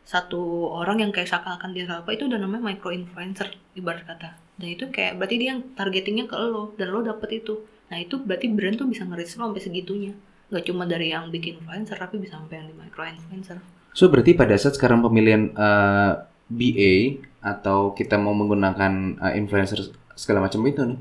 satu 0.04 0.69
orang 0.69 1.00
yang 1.00 1.10
kayak 1.14 1.31
seakan-akan 1.31 1.70
dia 1.72 1.88
apa, 1.88 2.12
itu 2.12 2.28
udah 2.28 2.37
namanya 2.37 2.75
micro 2.75 2.93
influencer, 2.93 3.56
ibarat 3.72 4.05
kata. 4.05 4.37
Dan 4.58 4.69
itu 4.69 4.84
kayak 4.93 5.16
berarti 5.16 5.40
dia 5.40 5.56
yang 5.56 5.64
targetingnya 5.72 6.28
ke 6.28 6.37
lo, 6.37 6.76
dan 6.76 6.93
lo 6.93 7.00
dapet 7.00 7.40
itu. 7.40 7.64
Nah, 7.88 7.96
itu 7.96 8.20
berarti 8.20 8.52
brand 8.52 8.76
tuh 8.76 8.84
bisa 8.84 9.08
nge-reach 9.08 9.40
lo 9.40 9.48
sampai 9.48 9.62
segitunya. 9.64 10.12
Gak 10.52 10.69
cuma 10.69 10.84
dari 10.84 11.08
yang 11.08 11.32
bikin 11.32 11.56
influencer, 11.56 11.96
tapi 11.96 12.20
bisa 12.20 12.37
sampai 12.37 12.60
yang 12.60 12.69
di 12.69 12.76
micro 12.76 13.00
influencer. 13.00 13.56
So 13.92 14.08
berarti 14.08 14.32
pada 14.32 14.56
saat 14.56 14.76
sekarang 14.76 15.04
pemilihan 15.04 15.52
uh, 15.52 16.24
BA 16.48 17.22
atau 17.44 17.92
kita 17.92 18.16
mau 18.16 18.32
menggunakan 18.32 19.20
uh, 19.20 19.32
influencer 19.36 19.93
segala 20.17 20.44
macam 20.44 20.60
itu 20.69 20.81
nih, 20.84 20.98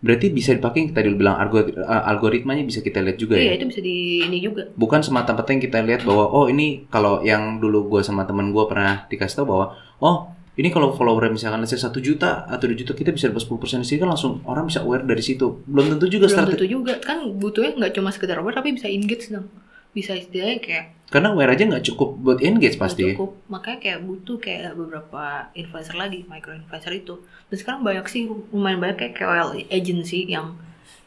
berarti 0.00 0.26
bisa 0.32 0.50
dipakai 0.56 0.78
yang 0.86 0.90
tadi 0.96 1.06
lu 1.10 1.18
bilang 1.18 1.36
uh, 1.36 2.02
algoritmanya 2.08 2.64
bisa 2.64 2.80
kita 2.80 3.04
lihat 3.04 3.18
juga 3.20 3.36
Iya, 3.36 3.54
ya. 3.54 3.54
itu 3.60 3.66
bisa 3.68 3.80
di 3.82 4.24
ini 4.24 4.38
juga. 4.40 4.70
Bukan 4.74 5.00
semata-mata 5.02 5.50
yang 5.52 5.62
kita 5.62 5.78
lihat 5.82 6.02
bahwa 6.06 6.30
oh 6.30 6.46
ini 6.46 6.86
kalau 6.88 7.20
yang 7.26 7.58
dulu 7.58 7.86
gue 7.86 8.00
sama 8.06 8.24
temen 8.24 8.54
gue 8.54 8.64
pernah 8.70 9.06
dikasih 9.10 9.42
tahu 9.42 9.46
bahwa 9.50 9.66
oh 10.00 10.16
ini 10.60 10.68
kalau 10.68 10.92
follower 10.92 11.30
misalkan 11.32 11.62
let's 11.64 11.72
say 11.72 11.80
1 11.80 11.94
juta 12.04 12.44
atau 12.44 12.68
2 12.68 12.80
juta 12.84 12.92
kita 12.92 13.14
bisa 13.14 13.32
dapat 13.32 13.48
10% 13.48 13.80
di 13.80 13.86
sini 13.86 13.98
kan 14.02 14.08
langsung 14.12 14.44
orang 14.44 14.68
bisa 14.68 14.84
aware 14.84 15.06
dari 15.06 15.22
situ. 15.24 15.64
Belum 15.64 15.96
tentu 15.96 16.06
juga 16.10 16.28
Belum 16.28 16.48
tentu 16.52 16.66
juga. 16.68 16.92
Kan 17.00 17.24
butuhnya 17.40 17.80
nggak 17.80 17.92
cuma 17.96 18.12
sekedar 18.12 18.38
aware, 18.38 18.56
tapi 18.56 18.76
bisa 18.76 18.90
engage 18.90 19.32
dong. 19.32 19.48
Bisa 19.90 20.14
istilahnya 20.14 20.58
kayak 20.62 20.84
karena 21.10 21.34
aware 21.34 21.50
aja 21.58 21.66
nggak 21.66 21.84
cukup 21.90 22.22
buat 22.22 22.38
engage 22.38 22.78
pasti. 22.78 23.18
cukup 23.18 23.34
makanya 23.50 23.78
kayak 23.82 23.98
butuh 24.06 24.38
kayak 24.38 24.78
beberapa 24.78 25.50
influencer 25.58 25.98
lagi 25.98 26.22
micro 26.30 26.54
influencer 26.54 26.94
itu 26.94 27.18
dan 27.50 27.56
sekarang 27.58 27.80
banyak 27.82 28.06
sih 28.06 28.30
lumayan 28.54 28.78
banyak 28.78 28.96
kayak 28.96 29.14
KOL 29.18 29.58
agency 29.74 30.30
yang 30.30 30.54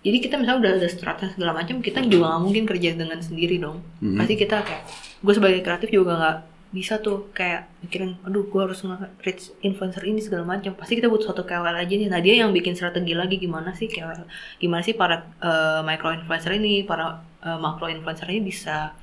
jadi 0.03 0.19
kita 0.19 0.35
misalnya 0.35 0.59
udah 0.59 0.71
ada 0.83 0.89
strategi 0.91 1.39
segala 1.39 1.55
macam 1.55 1.79
kita 1.79 2.03
juga 2.03 2.35
nggak 2.35 2.43
mungkin 2.43 2.63
kerja 2.67 2.89
dengan 2.99 3.23
sendiri 3.23 3.63
dong 3.63 3.79
Mm-mm. 4.03 4.19
pasti 4.19 4.35
kita 4.35 4.59
kayak 4.67 4.83
gue 5.23 5.33
sebagai 5.33 5.59
kreatif 5.63 5.89
juga 5.95 6.11
nggak 6.19 6.37
bisa 6.73 6.97
tuh 6.97 7.29
kayak 7.37 7.69
mikirin 7.85 8.17
aduh 8.25 8.49
gue 8.49 8.61
harus 8.65 8.81
nge-reach 8.81 9.53
influencer 9.61 10.01
ini 10.09 10.19
segala 10.19 10.43
macam. 10.43 10.73
Pasti 10.73 10.97
kita 10.97 11.05
butuh 11.05 11.29
satu 11.29 11.45
KOL 11.45 11.77
aja 11.77 11.93
nih. 11.93 12.09
Nah 12.09 12.17
dia 12.17 12.41
yang 12.41 12.49
bikin 12.49 12.73
strategi 12.73 13.13
lagi 13.13 13.37
gimana 13.37 13.77
sih 13.77 13.85
KOL 13.85 14.25
gimana 14.57 14.81
sih 14.81 14.97
para 14.97 15.21
eh, 15.37 15.81
micro 15.85 16.09
influencer 16.09 16.57
ini 16.57 16.81
para 16.81 17.21
eh, 17.45 17.59
macro 17.61 17.85
influencer 17.85 18.25
ini 18.33 18.41
bisa 18.41 18.97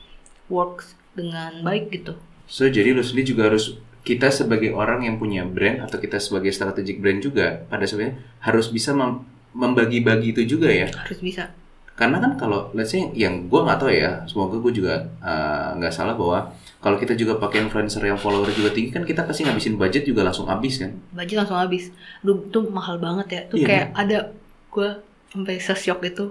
works 0.51 0.99
dengan 1.15 1.63
baik 1.63 1.95
gitu? 1.95 2.19
So 2.51 2.67
jadi 2.67 2.91
lu 2.91 3.07
sendiri 3.07 3.31
juga 3.31 3.47
harus 3.47 3.79
kita 4.03 4.35
sebagai 4.35 4.75
orang 4.75 5.07
yang 5.07 5.23
punya 5.23 5.47
brand 5.47 5.87
atau 5.87 6.03
kita 6.03 6.19
sebagai 6.19 6.51
strategic 6.51 6.99
brand 6.99 7.23
juga 7.23 7.63
pada 7.71 7.87
sebenarnya 7.87 8.19
harus 8.43 8.67
bisa 8.73 8.91
mem- 8.91 9.23
membagi-bagi 9.55 10.35
itu 10.35 10.59
juga 10.59 10.67
ya. 10.73 10.91
harus 10.91 11.21
bisa. 11.23 11.55
Karena 11.95 12.17
kan 12.17 12.33
kalau 12.41 12.73
let's 12.73 12.97
say 12.97 13.13
yang 13.13 13.47
gua 13.47 13.69
nggak 13.69 13.79
tahu 13.79 13.93
ya, 13.93 14.25
semoga 14.25 14.57
gue 14.57 14.73
juga 14.73 15.05
uh, 15.21 15.77
nggak 15.77 15.93
salah 15.93 16.17
bahwa 16.17 16.49
kalau 16.81 16.97
kita 16.97 17.13
juga 17.13 17.37
pakai 17.37 17.61
influencer 17.63 18.01
yang 18.01 18.17
follower 18.17 18.49
juga 18.51 18.73
tinggi 18.73 18.89
kan 18.89 19.05
kita 19.05 19.23
pasti 19.23 19.45
ngabisin 19.45 19.77
budget 19.77 20.03
juga 20.03 20.25
langsung 20.25 20.49
habis 20.49 20.77
kan. 20.77 20.97
budget 21.11 21.37
langsung 21.39 21.57
habis 21.57 21.93
Duh, 22.21 22.41
itu 22.41 22.59
mahal 22.67 22.97
banget 22.97 23.27
ya 23.29 23.41
tuh 23.47 23.57
Iya, 23.57 23.67
kayak 23.67 23.87
ada 23.95 24.19
gue 24.67 24.89
sampai 25.29 25.55
sesyok 25.57 26.01
itu 26.07 26.25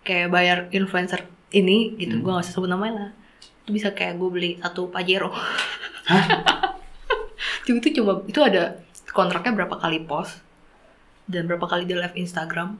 kayak 0.00 0.28
bayar 0.28 0.58
influencer 0.70 1.24
ini 1.50 1.96
gitu 1.96 2.14
Hmm. 2.14 2.22
gue 2.22 2.30
gak 2.30 2.44
usah 2.44 2.54
sebut 2.54 2.68
namanya 2.68 2.94
lah 2.94 3.10
itu 3.64 3.70
bisa 3.72 3.88
kayak 3.90 4.14
gue 4.14 4.28
beli 4.28 4.50
satu 4.58 4.86
pajero 4.86 5.32
Hah? 6.10 6.24
itu 7.62 7.70
itu 7.74 7.88
cuma 7.96 8.20
itu 8.24 8.36
ada 8.38 8.76
kontraknya 9.08 9.56
berapa 9.56 9.76
kali 9.78 10.04
post 10.04 10.44
dan 11.24 11.48
berapa 11.48 11.64
kali 11.64 11.88
di 11.88 11.96
live 11.96 12.12
Instagram. 12.12 12.76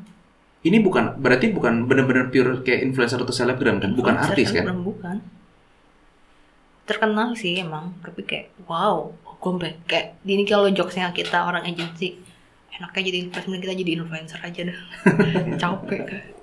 Ini 0.60 0.80
bukan 0.80 1.16
berarti 1.16 1.48
bukan 1.48 1.88
benar-benar 1.88 2.28
pure 2.28 2.60
kayak 2.60 2.84
influencer 2.84 3.16
atau 3.16 3.32
selebgram 3.32 3.80
kan? 3.80 3.92
Bukan 3.92 4.12
Influencer, 4.12 4.32
artis 4.34 4.48
kan? 4.50 4.64
Bukan. 4.76 5.16
Terkenal 6.84 7.32
sih 7.32 7.56
emang, 7.56 7.96
tapi 8.04 8.24
kayak 8.28 8.52
wow, 8.68 9.12
sampai 9.40 9.76
kayak 9.88 10.20
ini 10.24 10.44
kalau 10.44 10.68
jokesnya 10.68 11.12
kita 11.16 11.44
orang 11.44 11.64
agency. 11.64 12.20
Enaknya 12.74 13.02
jadi 13.06 13.18
influencer 13.30 13.60
kita 13.62 13.74
jadi 13.76 13.90
influencer 13.96 14.40
aja 14.42 14.60
dah. 14.66 14.78
Capek 15.62 16.00
kan 16.04 16.34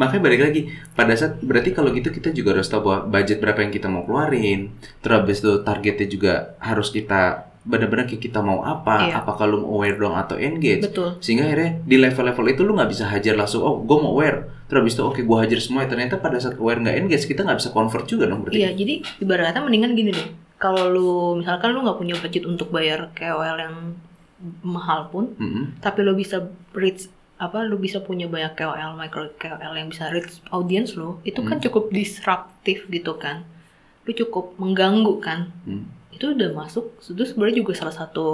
Makanya 0.00 0.22
balik 0.24 0.40
lagi 0.40 0.60
pada 0.96 1.12
saat 1.12 1.36
berarti 1.44 1.76
kalau 1.76 1.92
gitu 1.92 2.08
kita 2.08 2.32
juga 2.32 2.56
harus 2.56 2.72
tahu 2.72 2.88
bahwa 2.88 3.00
budget 3.12 3.36
berapa 3.36 3.60
yang 3.60 3.72
kita 3.72 3.86
mau 3.92 4.08
keluarin. 4.08 4.72
Terus 5.04 5.44
itu 5.44 5.60
targetnya 5.60 6.06
juga 6.08 6.34
harus 6.56 6.88
kita 6.88 7.49
benar-benar 7.62 8.08
kayak 8.08 8.22
kita 8.22 8.40
mau 8.40 8.60
apa, 8.62 9.04
Iya. 9.04 9.20
apakah 9.20 9.44
lu 9.44 9.60
mau 9.60 9.76
aware 9.76 9.94
dong 9.94 10.14
atau 10.14 10.36
engage. 10.36 10.80
betul 10.82 11.20
Sehingga 11.20 11.44
akhirnya 11.44 11.80
di 11.82 11.96
level-level 11.96 12.46
itu 12.48 12.60
lu 12.60 12.72
nggak 12.72 12.88
bisa 12.88 13.04
hajar 13.06 13.34
langsung, 13.34 13.60
oh 13.60 13.78
gue 13.78 13.96
mau 13.96 14.12
aware. 14.12 14.48
Terus 14.64 14.78
habis 14.78 14.94
itu 14.94 15.02
oke 15.02 15.20
gue 15.20 15.36
hajar 15.38 15.58
semua. 15.58 15.84
Ternyata 15.84 16.16
pada 16.16 16.36
saat 16.36 16.56
aware 16.56 16.78
nggak 16.78 16.96
engage 16.98 17.24
kita 17.24 17.42
nggak 17.42 17.58
bisa 17.58 17.70
convert 17.70 18.04
juga 18.04 18.24
dong 18.24 18.42
berarti. 18.42 18.56
iya 18.56 18.70
jadi 18.70 18.94
ibaratnya 19.18 19.60
mendingan 19.60 19.92
gini 19.92 20.10
deh 20.10 20.28
kalau 20.56 20.86
lu 20.86 21.10
misalkan 21.36 21.70
lu 21.70 21.80
nggak 21.80 21.96
punya 21.96 22.14
budget 22.14 22.44
untuk 22.44 22.68
bayar 22.68 23.12
KOL 23.12 23.56
yang 23.58 23.76
mahal 24.62 25.08
pun 25.08 25.32
Mm-mm. 25.34 25.76
tapi 25.78 26.00
lo 26.00 26.12
bisa 26.12 26.40
reach 26.72 27.08
apa 27.36 27.60
lu 27.60 27.76
bisa 27.76 28.00
punya 28.00 28.24
banyak 28.24 28.52
KOL 28.54 28.92
micro 28.94 29.28
KOL 29.34 29.72
yang 29.74 29.88
bisa 29.88 30.08
reach 30.08 30.40
audience 30.50 30.92
lo 30.94 31.20
itu 31.22 31.40
kan 31.42 31.56
Hmm. 31.56 31.64
cukup 31.64 31.88
disruptif 31.90 32.84
gitu 32.86 33.16
kan 33.16 33.44
lu 34.02 34.12
cukup 34.14 34.56
mengganggu 34.56 35.14
kan 35.18 35.52
Hmm. 35.62 35.84
Itu 36.20 36.36
udah 36.36 36.52
masuk 36.52 37.00
itu 37.00 37.24
sebenarnya 37.24 37.64
juga 37.64 37.72
salah 37.72 37.96
satu 37.96 38.28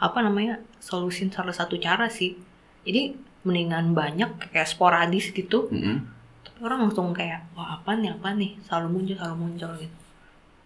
apa 0.00 0.24
namanya 0.24 0.64
solusi 0.80 1.28
salah 1.28 1.52
satu 1.52 1.76
cara 1.76 2.08
sih. 2.08 2.40
Jadi 2.88 3.12
mendingan 3.44 3.92
banyak 3.92 4.48
kayak 4.48 4.64
sporadis 4.64 5.28
gitu. 5.28 5.68
Mm-mm. 5.68 6.08
tapi 6.40 6.58
orang 6.64 6.88
langsung 6.88 7.12
kayak 7.12 7.52
wah 7.52 7.76
apa 7.76 8.00
nih 8.00 8.16
apa 8.16 8.32
nih? 8.32 8.56
Selalu 8.64 8.88
muncul 8.96 9.16
selalu 9.20 9.36
muncul 9.44 9.70
gitu. 9.76 9.96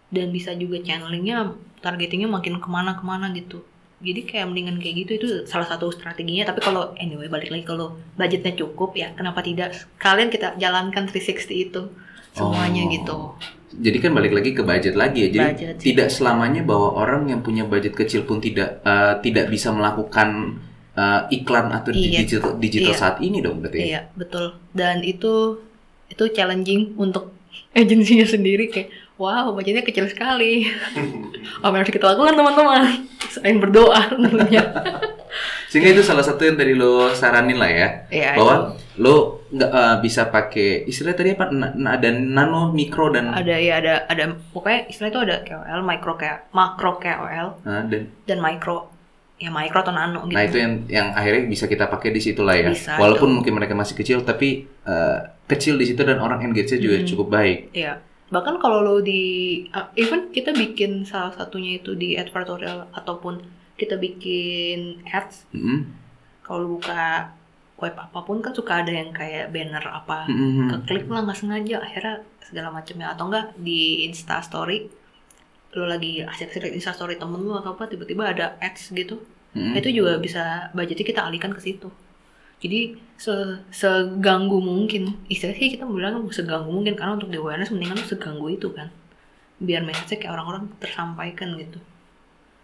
Dan 0.07 0.31
bisa 0.31 0.55
juga 0.55 0.79
channelingnya 0.79 1.51
targetingnya 1.83 2.31
makin 2.31 2.63
ke 2.63 2.69
mana 2.71 2.95
ke 2.95 3.03
mana 3.03 3.27
gitu. 3.35 3.67
Jadi 3.99 4.23
kayak 4.23 4.47
mendingan 4.47 4.79
kayak 4.79 4.95
gitu 5.03 5.11
itu 5.19 5.27
salah 5.51 5.67
satu 5.67 5.91
strateginya. 5.91 6.47
Tapi 6.47 6.63
kalau 6.63 6.95
anyway 6.95 7.27
balik 7.27 7.51
lagi 7.51 7.67
kalau 7.67 7.99
budgetnya 8.15 8.55
cukup 8.55 8.95
ya 8.95 9.11
kenapa 9.19 9.43
tidak? 9.43 9.75
Kalian 9.99 10.31
kita 10.31 10.55
jalankan 10.55 11.11
360 11.11 11.67
itu 11.67 11.91
semuanya 12.37 12.83
Oh. 12.83 12.91
gitu 12.91 13.17
Jadi 13.69 13.97
kan 13.99 14.09
balik 14.11 14.31
lagi 14.31 14.51
ke 14.51 14.61
budget 14.61 14.95
lagi 14.95 15.19
ya. 15.19 15.29
Jadi 15.29 15.47
Budget, 15.47 15.73
sih. 15.75 15.85
tidak 15.87 16.07
selamanya 16.09 16.61
bahwa 16.61 16.93
orang 16.95 17.27
yang 17.27 17.41
punya 17.41 17.61
budget 17.63 17.93
kecil 17.93 18.23
pun 18.23 18.39
tidak 18.39 18.81
eh, 18.81 19.13
tidak 19.19 19.47
bisa 19.47 19.69
melakukan 19.69 20.57
eh, 20.93 21.21
iklan 21.31 21.69
atau 21.71 21.91
Iya. 21.91 22.23
digital 22.23 22.57
digital 22.57 22.89
Iya. 22.89 22.97
saat 22.97 23.17
ini 23.19 23.37
dong 23.37 23.59
berarti. 23.59 23.77
ya? 23.77 23.85
iya 23.87 24.01
betul 24.11 24.45
dan 24.71 25.01
itu 25.01 25.61
itu 26.07 26.23
challenging 26.31 26.95
untuk 26.95 27.33
agensinya 27.75 28.25
sendiri 28.25 28.65
kayak 28.67 28.89
wow 29.15 29.51
budgetnya 29.51 29.83
kecil 29.83 30.05
sekali 30.05 30.65
apa 31.61 31.69
yang 31.69 31.81
harus 31.83 31.91
kita 31.91 32.05
lakukan 32.07 32.33
teman-teman 32.33 32.81
selain 33.27 33.57
berdoa 33.59 34.09
tentunya 34.09 34.63
Sehingga 35.67 35.91
itu 35.91 36.01
salah 36.01 36.21
satu 36.21 36.41
yang 36.41 36.55
tadi 36.55 36.71
lo 36.71 37.11
saranin 37.11 37.55
lah 37.55 37.67
ya. 37.67 37.87
Iya, 38.07 38.29
bahwa 38.33 38.55
lo 38.97 39.15
nggak 39.47 39.71
eh, 39.71 39.95
bisa 39.99 40.27
pakai 40.27 40.83
istilah 40.83 41.11
tadi 41.11 41.31
apa 41.31 41.47
Na- 41.49 41.71
na- 41.71 41.93
ada 41.93 42.09
nano, 42.09 42.71
mikro 42.71 43.07
dan 43.09 43.31
ada 43.31 43.53
ya 43.53 43.77
ada 43.77 44.03
ada 44.05 44.23
pokoknya 44.49 44.87
istilah 44.87 45.09
itu 45.09 45.19
ada 45.21 45.35
KOL, 45.41 45.79
micro 45.81 46.13
kayak 46.15 46.51
makro 46.51 46.97
KOL 46.97 47.47
eh, 47.61 47.83
dan 47.87 48.01
dan 48.23 48.37
micro 48.39 48.91
ya 49.37 49.47
micro 49.47 49.79
atau 49.79 49.93
nano 49.93 50.25
gitu. 50.25 50.33
nah 50.33 50.43
itu 50.43 50.57
yang 50.57 50.73
yang 50.89 51.07
akhirnya 51.13 51.45
bisa 51.45 51.65
kita 51.65 51.85
pakai 51.85 52.09
di 52.09 52.19
situ 52.19 52.41
lah 52.41 52.55
ya. 52.55 52.71
Bisa, 52.71 52.97
Walaupun 52.97 53.27
dong. 53.27 53.35
mungkin 53.39 53.53
mereka 53.53 53.71
masih 53.71 53.93
kecil 53.93 54.23
tapi 54.23 54.65
eh, 54.65 55.17
kecil 55.45 55.75
di 55.75 55.85
situ 55.85 56.01
dan 56.01 56.17
orang 56.17 56.41
engage-nya 56.41 56.75
juga 56.77 56.97
Hmm. 56.97 57.07
cukup 57.07 57.27
baik. 57.29 57.59
Iya. 57.71 58.01
Bahkan 58.27 58.59
kalau 58.59 58.83
lo 58.83 58.99
di 58.99 59.23
uh, 59.71 59.87
even 59.95 60.27
kita 60.29 60.51
bikin 60.51 61.07
salah 61.07 61.31
satunya 61.31 61.79
itu 61.79 61.95
di 61.95 62.19
advertorial 62.19 62.91
ataupun 62.91 63.39
kita 63.77 63.95
bikin 63.95 65.05
ads. 65.05 65.45
Mm-mm. 65.53 65.85
kalau 66.41 66.63
lo 66.63 66.67
buka 66.79 67.29
web 67.77 67.93
apa 67.93 68.19
pun 68.25 68.41
kan 68.41 68.55
suka 68.55 68.81
ada 68.81 68.89
yang 68.89 69.13
kayak 69.13 69.53
banner 69.53 69.85
apa. 69.85 70.25
Mm-mm. 70.27 70.83
keklik 70.83 71.05
lah 71.07 71.23
nggak 71.23 71.37
sengaja 71.37 71.77
akhirnya 71.79 72.15
segala 72.41 72.73
macamnya. 72.73 73.13
Atau 73.13 73.29
enggak 73.29 73.53
di 73.61 74.09
Insta 74.09 74.41
Story 74.41 74.89
lo 75.77 75.85
lagi 75.85 76.25
asik-asik 76.25 76.73
Insta 76.73 76.97
Story 76.97 77.21
temen 77.21 77.45
lo 77.45 77.61
atau 77.61 77.77
apa 77.77 77.85
tiba-tiba 77.85 78.33
ada 78.33 78.57
ads 78.59 78.91
gitu. 78.91 79.21
Mm-mm. 79.53 79.77
itu 79.77 80.03
juga 80.03 80.17
bisa 80.17 80.73
budgetnya 80.73 81.05
kita 81.05 81.21
alihkan 81.23 81.53
ke 81.53 81.61
situ. 81.61 81.87
Jadi 82.57 82.97
se 83.21 83.61
seganggu 83.69 84.57
mungkin. 84.57 85.13
Istilahnya 85.29 85.61
sih 85.61 85.69
kita 85.77 85.85
bilang 85.85 86.25
seganggu 86.33 86.73
mungkin 86.73 86.97
karena 86.97 87.13
untuk 87.13 87.29
di 87.29 87.37
awareness 87.37 87.69
mendingan 87.69 88.01
lu 88.01 88.07
seganggu 88.09 88.49
itu 88.49 88.73
kan. 88.73 88.89
Biar 89.61 89.85
message 89.85 90.17
kayak 90.17 90.33
orang-orang 90.33 90.73
tersampaikan 90.81 91.53
gitu 91.61 91.77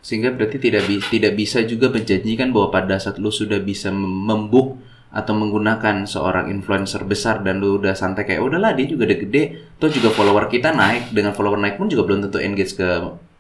Sehingga 0.03 0.35
berarti 0.35 0.59
tidak 0.59 0.83
bi- 0.83 0.99
tidak 1.01 1.33
bisa 1.33 1.63
juga 1.63 1.87
menjanjikan 1.87 2.51
bahwa 2.51 2.67
pada 2.69 2.95
saat 2.99 3.17
lu 3.17 3.31
sudah 3.31 3.57
bisa 3.63 3.87
mem- 3.89 4.27
membuk 4.27 4.75
atau 5.13 5.33
menggunakan 5.37 6.03
seorang 6.03 6.49
influencer 6.49 7.05
besar 7.05 7.39
dan 7.45 7.61
lu 7.61 7.77
udah 7.77 7.93
santai 7.93 8.25
kayak 8.25 8.41
udahlah 8.41 8.73
dia 8.73 8.89
juga 8.89 9.05
udah 9.07 9.19
gede, 9.21 9.43
toh 9.77 9.87
juga 9.87 10.09
follower 10.11 10.49
kita 10.49 10.73
naik. 10.73 11.13
Dengan 11.15 11.31
follower 11.31 11.55
naik 11.55 11.75
pun 11.79 11.87
juga 11.87 12.03
belum 12.03 12.19
tentu 12.27 12.41
engage 12.41 12.73
ke 12.75 12.87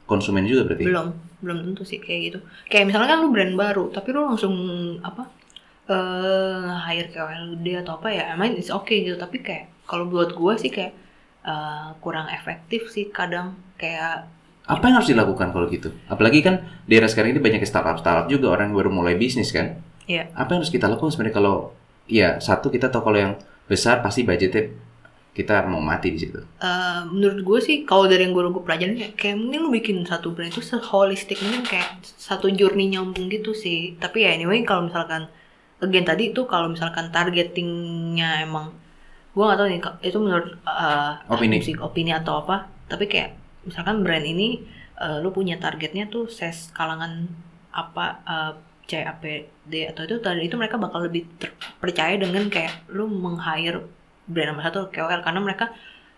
konsumen 0.05 0.45
juga 0.45 0.69
berarti. 0.69 0.85
belum 0.85 1.07
belum 1.43 1.57
tentu 1.65 1.83
sih 1.83 1.99
kayak 1.99 2.19
gitu. 2.31 2.39
Kayak 2.71 2.85
misalnya 2.93 3.09
kan 3.11 3.19
lu 3.19 3.29
brand 3.33 3.53
baru 3.57 3.83
tapi 3.89 4.07
lu 4.15 4.21
langsung 4.23 4.53
apa 5.01 5.23
eh 5.89 6.69
hire 6.87 7.09
KOL 7.11 7.59
gede 7.59 7.83
atau 7.83 7.99
apa 7.99 8.07
ya 8.07 8.23
emang 8.31 8.55
it's 8.55 8.71
okay 8.71 9.03
gitu. 9.03 9.19
Tapi 9.19 9.43
kayak 9.43 9.65
kalau 9.83 10.07
buat 10.07 10.31
gua 10.31 10.55
sih 10.55 10.71
kayak 10.71 10.93
eh, 11.43 11.87
kurang 11.99 12.31
efektif 12.31 12.87
sih 12.87 13.11
kadang. 13.11 13.57
Kayak 13.75 14.29
Apa 14.63 14.87
yang 14.87 14.95
harus 15.03 15.11
dilakukan 15.11 15.51
kalau 15.51 15.67
gitu? 15.67 15.91
Apalagi 16.07 16.39
kan 16.39 16.63
di 16.87 16.95
era 16.95 17.07
sekarang 17.11 17.35
ini 17.35 17.41
banyak 17.43 17.63
startup 17.67 17.99
startup 17.99 18.31
juga 18.31 18.51
orang 18.55 18.71
yang 18.71 18.77
baru 18.79 18.91
mulai 18.91 19.15
bisnis 19.19 19.51
kan. 19.51 19.79
ya 20.07 20.27
Apa 20.35 20.55
yang 20.55 20.59
harus 20.63 20.71
kita 20.71 20.87
lakukan 20.87 21.11
sebenarnya 21.11 21.35
kalau 21.35 21.55
ya 22.07 22.39
satu 22.39 22.71
kita 22.71 22.87
tahu 22.91 23.11
kalau 23.11 23.19
yang 23.19 23.33
besar 23.67 24.03
pasti 24.03 24.23
budgetnya 24.27 24.71
kita 25.33 25.65
mau 25.65 25.81
mati 25.81 26.13
di 26.13 26.19
situ. 26.21 26.37
Eh, 26.61 27.01
menurut 27.09 27.41
gue 27.41 27.59
sih 27.59 27.75
kalau 27.89 28.05
dari 28.05 28.23
yang 28.23 28.37
gue 28.37 28.45
gue 28.53 28.63
pelajarin 28.63 28.93
kayak, 28.93 29.13
kayak 29.17 29.35
mending 29.41 29.61
lu 29.65 29.69
bikin 29.73 29.97
satu 30.05 30.29
brand 30.29 30.53
itu 30.53 30.61
seholistik 30.61 31.41
mungkin 31.41 31.65
kayak 31.65 32.05
satu 32.05 32.53
journey 32.53 32.93
nyambung 32.93 33.27
gitu 33.33 33.51
sih 33.57 33.97
tapi 33.97 34.29
ya 34.29 34.37
anyway 34.37 34.61
kalau 34.61 34.85
misalkan 34.85 35.25
again 35.81 36.05
tadi 36.05 36.29
itu 36.31 36.45
kalau 36.45 36.69
misalkan 36.69 37.09
targetingnya 37.09 38.45
emang 38.45 38.77
gue 39.33 39.41
gak 39.41 39.57
tahu 39.57 39.67
nih 39.73 39.81
itu 40.05 40.17
menurut 40.21 40.47
eh, 40.69 41.11
Opini. 41.33 41.57
musik 41.57 41.81
opini 41.81 42.13
atau 42.13 42.45
apa 42.45 42.69
tapi 42.85 43.09
kayak 43.09 43.42
misalkan 43.67 44.03
brand 44.03 44.25
ini 44.25 44.63
eh, 44.99 45.17
lu 45.23 45.29
punya 45.31 45.59
targetnya 45.59 46.07
tuh 46.07 46.27
ses 46.27 46.71
kalangan 46.71 47.27
apa 47.73 48.05
eh, 48.27 48.53
CAPD 48.83 49.95
atau 49.95 50.03
itu 50.03 50.19
tadi 50.19 50.43
itu 50.45 50.55
mereka 50.59 50.75
bakal 50.75 51.07
lebih 51.07 51.23
terpercaya 51.39 52.19
dengan 52.19 52.51
kayak 52.51 52.83
lu 52.91 53.07
meng-hire 53.07 53.87
brand 54.27 54.55
nomor 54.55 54.63
satu 54.67 54.91
KOL 54.91 55.23
karena 55.23 55.39
mereka 55.39 55.71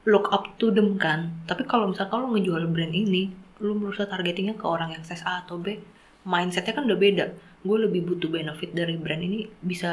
look 0.06 0.30
up 0.30 0.58
to 0.62 0.70
them 0.74 0.98
kan. 0.98 1.34
Tapi 1.50 1.66
kalau 1.66 1.90
misalkan 1.90 2.26
lu 2.26 2.34
ngejual 2.38 2.66
brand 2.70 2.94
ini 2.94 3.34
lu 3.62 3.78
berusaha 3.78 4.10
targetingnya 4.10 4.58
ke 4.58 4.66
orang 4.66 4.94
yang 4.94 5.04
size 5.06 5.24
A 5.24 5.46
atau 5.46 5.56
B 5.56 5.80
mindsetnya 6.26 6.74
kan 6.74 6.84
udah 6.90 7.00
beda 7.00 7.26
gue 7.66 7.78
lebih 7.90 8.06
butuh 8.06 8.30
benefit 8.30 8.78
dari 8.78 8.94
brand 8.94 9.26
ini 9.26 9.50
bisa 9.58 9.92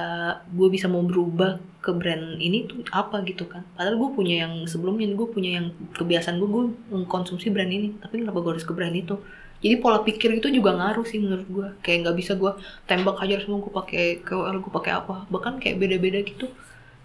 gue 0.52 0.68
bisa 0.68 0.92
mau 0.92 1.00
berubah 1.00 1.56
ke 1.80 1.90
brand 1.96 2.36
ini 2.36 2.68
tuh 2.68 2.84
apa 2.92 3.24
gitu 3.24 3.48
kan. 3.48 3.64
Padahal 3.74 3.96
gue 3.96 4.10
punya 4.12 4.44
yang 4.44 4.68
sebelumnya 4.68 5.08
gue 5.16 5.28
punya 5.32 5.56
yang 5.58 5.66
kebiasaan 5.96 6.36
gue 6.36 6.48
gue 6.52 6.64
mengkonsumsi 6.92 7.48
brand 7.48 7.72
ini. 7.72 7.96
Tapi 7.96 8.20
kenapa 8.20 8.44
gue 8.44 8.52
harus 8.60 8.68
ke 8.68 8.76
brand 8.76 8.92
itu? 8.92 9.16
Jadi 9.62 9.74
pola 9.80 10.04
pikir 10.04 10.36
itu 10.36 10.52
juga 10.52 10.76
ngaruh 10.76 11.06
sih 11.08 11.16
menurut 11.16 11.48
gue. 11.48 11.68
Kayak 11.80 11.98
nggak 12.06 12.16
bisa 12.20 12.32
gue 12.36 12.52
tembak 12.84 13.16
aja 13.24 13.40
semua 13.40 13.64
gue 13.64 13.72
pakai 13.72 14.04
KOL 14.20 14.60
gue 14.60 14.72
pakai 14.76 14.92
apa. 14.92 15.24
Bahkan 15.32 15.58
kayak 15.58 15.80
beda-beda 15.80 16.20
gitu 16.22 16.52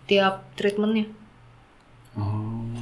tiap 0.05 0.43
treatmentnya. 0.59 1.07
Oh, 2.17 2.76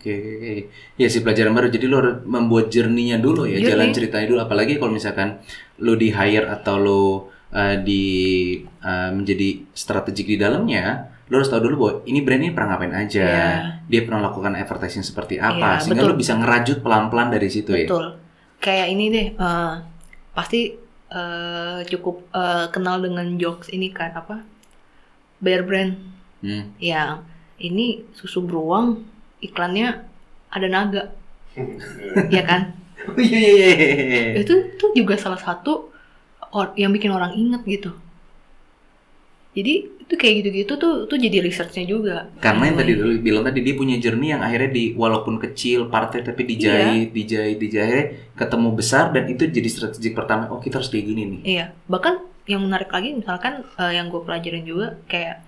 oke 0.00 0.08
oke 0.10 0.30
oke. 0.40 0.52
Ya 0.96 1.06
sih 1.12 1.20
pelajaran 1.20 1.52
baru. 1.52 1.68
Jadi 1.68 1.84
lo 1.84 2.00
membuat 2.24 2.72
journey-nya 2.72 3.20
dulu 3.20 3.44
ya, 3.44 3.60
jalan 3.60 3.92
ceritanya 3.92 4.26
dulu. 4.26 4.40
Apalagi 4.40 4.80
kalau 4.80 4.90
misalkan 4.90 5.44
lo 5.76 5.92
di 5.94 6.08
hire 6.08 6.48
atau 6.48 6.74
lo 6.80 7.02
uh, 7.52 7.76
di 7.76 8.04
uh, 8.80 9.12
menjadi 9.12 9.68
strategik 9.70 10.24
di 10.24 10.36
dalamnya, 10.40 11.12
lo 11.28 11.38
harus 11.38 11.52
tahu 11.52 11.68
dulu 11.68 11.74
bahwa 11.76 11.92
ini 12.08 12.18
brand 12.24 12.40
ini 12.40 12.50
pernah 12.50 12.68
ngapain 12.74 12.94
aja, 12.96 13.22
Iya. 13.28 13.52
dia 13.86 14.00
pernah 14.08 14.20
lakukan 14.26 14.56
advertising 14.56 15.04
seperti 15.04 15.36
apa, 15.36 15.78
Iya, 15.78 15.82
sehingga 15.84 16.02
betul. 16.02 16.12
lo 16.12 16.18
bisa 16.18 16.32
ngerajut 16.34 16.78
pelan-pelan 16.80 17.28
dari 17.30 17.48
situ 17.52 17.70
ya. 17.76 17.86
Betul. 17.86 18.06
Kayak 18.58 18.86
ini 18.90 19.04
deh, 19.08 19.26
eh, 19.36 19.74
pasti 20.32 20.74
eh, 21.10 21.78
cukup 21.86 22.30
eh, 22.30 22.66
kenal 22.70 23.02
dengan 23.02 23.34
jokes 23.36 23.68
ini 23.70 23.90
kan 23.90 24.16
apa? 24.16 24.42
Bear 25.40 25.64
Brand 25.64 25.96
Hmm. 26.40 26.72
yang 26.80 27.20
ini 27.60 28.00
susu 28.16 28.40
beruang 28.40 29.04
iklannya 29.40 29.88
ada 30.48 30.66
naga, 30.66 31.02
ya 32.34 32.42
kan? 32.44 32.76
Oh, 33.00 33.16
iya 33.16 33.38
iya 33.40 33.52
iya, 33.56 33.70
iya. 33.74 34.22
itu 34.44 34.76
tuh 34.76 34.92
juga 34.92 35.16
salah 35.16 35.40
satu 35.40 35.88
or- 36.52 36.76
yang 36.76 36.92
bikin 36.92 37.08
orang 37.08 37.32
inget 37.32 37.64
gitu 37.64 37.96
jadi 39.50 39.74
itu 39.98 40.14
kayak 40.14 40.34
gitu-gitu 40.42 40.72
tuh 40.78 40.94
tuh 41.08 41.18
jadi 41.18 41.42
researchnya 41.42 41.82
juga 41.82 42.30
Karena 42.38 42.70
yang 42.70 42.76
tadi 42.76 42.92
Anyway. 42.94 43.18
lu 43.18 43.22
bilang 43.24 43.42
tadi 43.42 43.60
dia 43.62 43.74
punya 43.74 43.96
journey 43.98 44.30
yang 44.30 44.42
akhirnya 44.42 44.70
di 44.70 44.84
walaupun 44.94 45.38
kecil 45.38 45.88
partai 45.88 46.22
tapi 46.22 46.44
dijahit, 46.44 47.10
Iya. 47.10 47.14
dijahit, 47.14 47.56
dijahit, 47.58 48.06
ketemu 48.36 48.68
besar 48.74 49.10
dan 49.10 49.26
itu 49.26 49.42
jadi 49.46 49.66
strategik 49.66 50.14
pertama. 50.14 50.46
Oh 50.46 50.58
kita 50.58 50.78
harus 50.78 50.86
kayak 50.86 51.06
gini 51.06 51.22
nih. 51.26 51.40
Iya, 51.46 51.64
bahkan 51.86 52.20
yang 52.46 52.62
menarik 52.62 52.90
lagi 52.90 53.10
misalkan 53.10 53.62
eh, 53.64 53.92
yang 53.94 54.06
gue 54.06 54.22
pelajarin 54.22 54.62
juga 54.62 54.98
kayak 55.06 55.42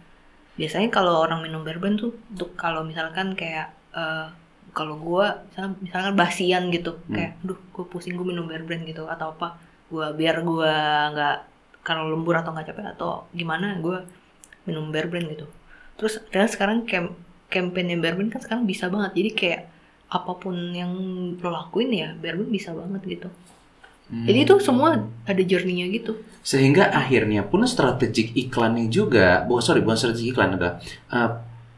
biasanya 0.57 0.89
kalau 0.89 1.23
orang 1.23 1.43
minum 1.43 1.63
bourbon 1.63 1.95
tuh 1.95 2.11
untuk 2.31 2.55
kalau 2.55 2.83
misalkan 2.83 3.35
kayak 3.35 3.71
eh, 3.93 4.27
kalau 4.73 4.97
gue 4.97 5.27
misalkan, 5.53 5.73
misalkan 5.85 6.15
basian 6.17 6.73
gitu 6.73 6.97
Hmm. 7.07 7.15
kayak, 7.15 7.33
duh 7.45 7.59
gue 7.61 7.85
pusing 7.89 8.17
gue 8.17 8.25
minum 8.25 8.49
bourbon 8.49 8.83
gitu 8.89 9.05
atau 9.05 9.37
apa, 9.37 9.61
gue 9.93 10.07
biar 10.17 10.41
gue 10.41 10.75
nggak 11.13 11.37
kalau 11.85 12.09
lembur 12.09 12.39
atau 12.41 12.55
nggak 12.57 12.73
capek 12.73 12.95
atau 12.97 13.29
gimana 13.37 13.77
gue 13.83 14.01
minum 14.65 14.89
bourbon 14.89 15.29
gitu. 15.29 15.45
Terus 16.01 16.25
dan 16.33 16.49
sekarang 16.49 16.89
camp 16.89 17.13
campaign 17.53 18.01
bourbon 18.01 18.33
kan 18.33 18.41
sekarang 18.41 18.65
bisa 18.65 18.89
banget 18.89 19.13
jadi 19.13 19.31
kayak 19.37 19.63
apa 20.13 20.33
pun 20.41 20.57
yang 20.73 20.93
lo 21.37 21.49
lakuin 21.53 21.93
ya 21.93 22.09
bourbon 22.17 22.49
bisa 22.49 22.73
banget 22.73 23.03
gitu. 23.05 23.29
Jadi 24.13 24.45
itu 24.45 24.55
semua 24.61 25.09
ada 25.25 25.41
journey-nya 25.41 25.89
gitu. 25.89 26.13
sehingga 26.45 26.91
akhirnya 26.93 27.49
pun 27.49 27.65
strategik 27.65 28.37
iklannya 28.37 28.93
juga, 28.93 29.41
bu 29.49 29.63
sorry 29.65 29.81
bukan 29.81 29.97
strategik 29.97 30.37
iklan 30.37 30.59
adalah 30.59 30.83
uh, 31.09 31.31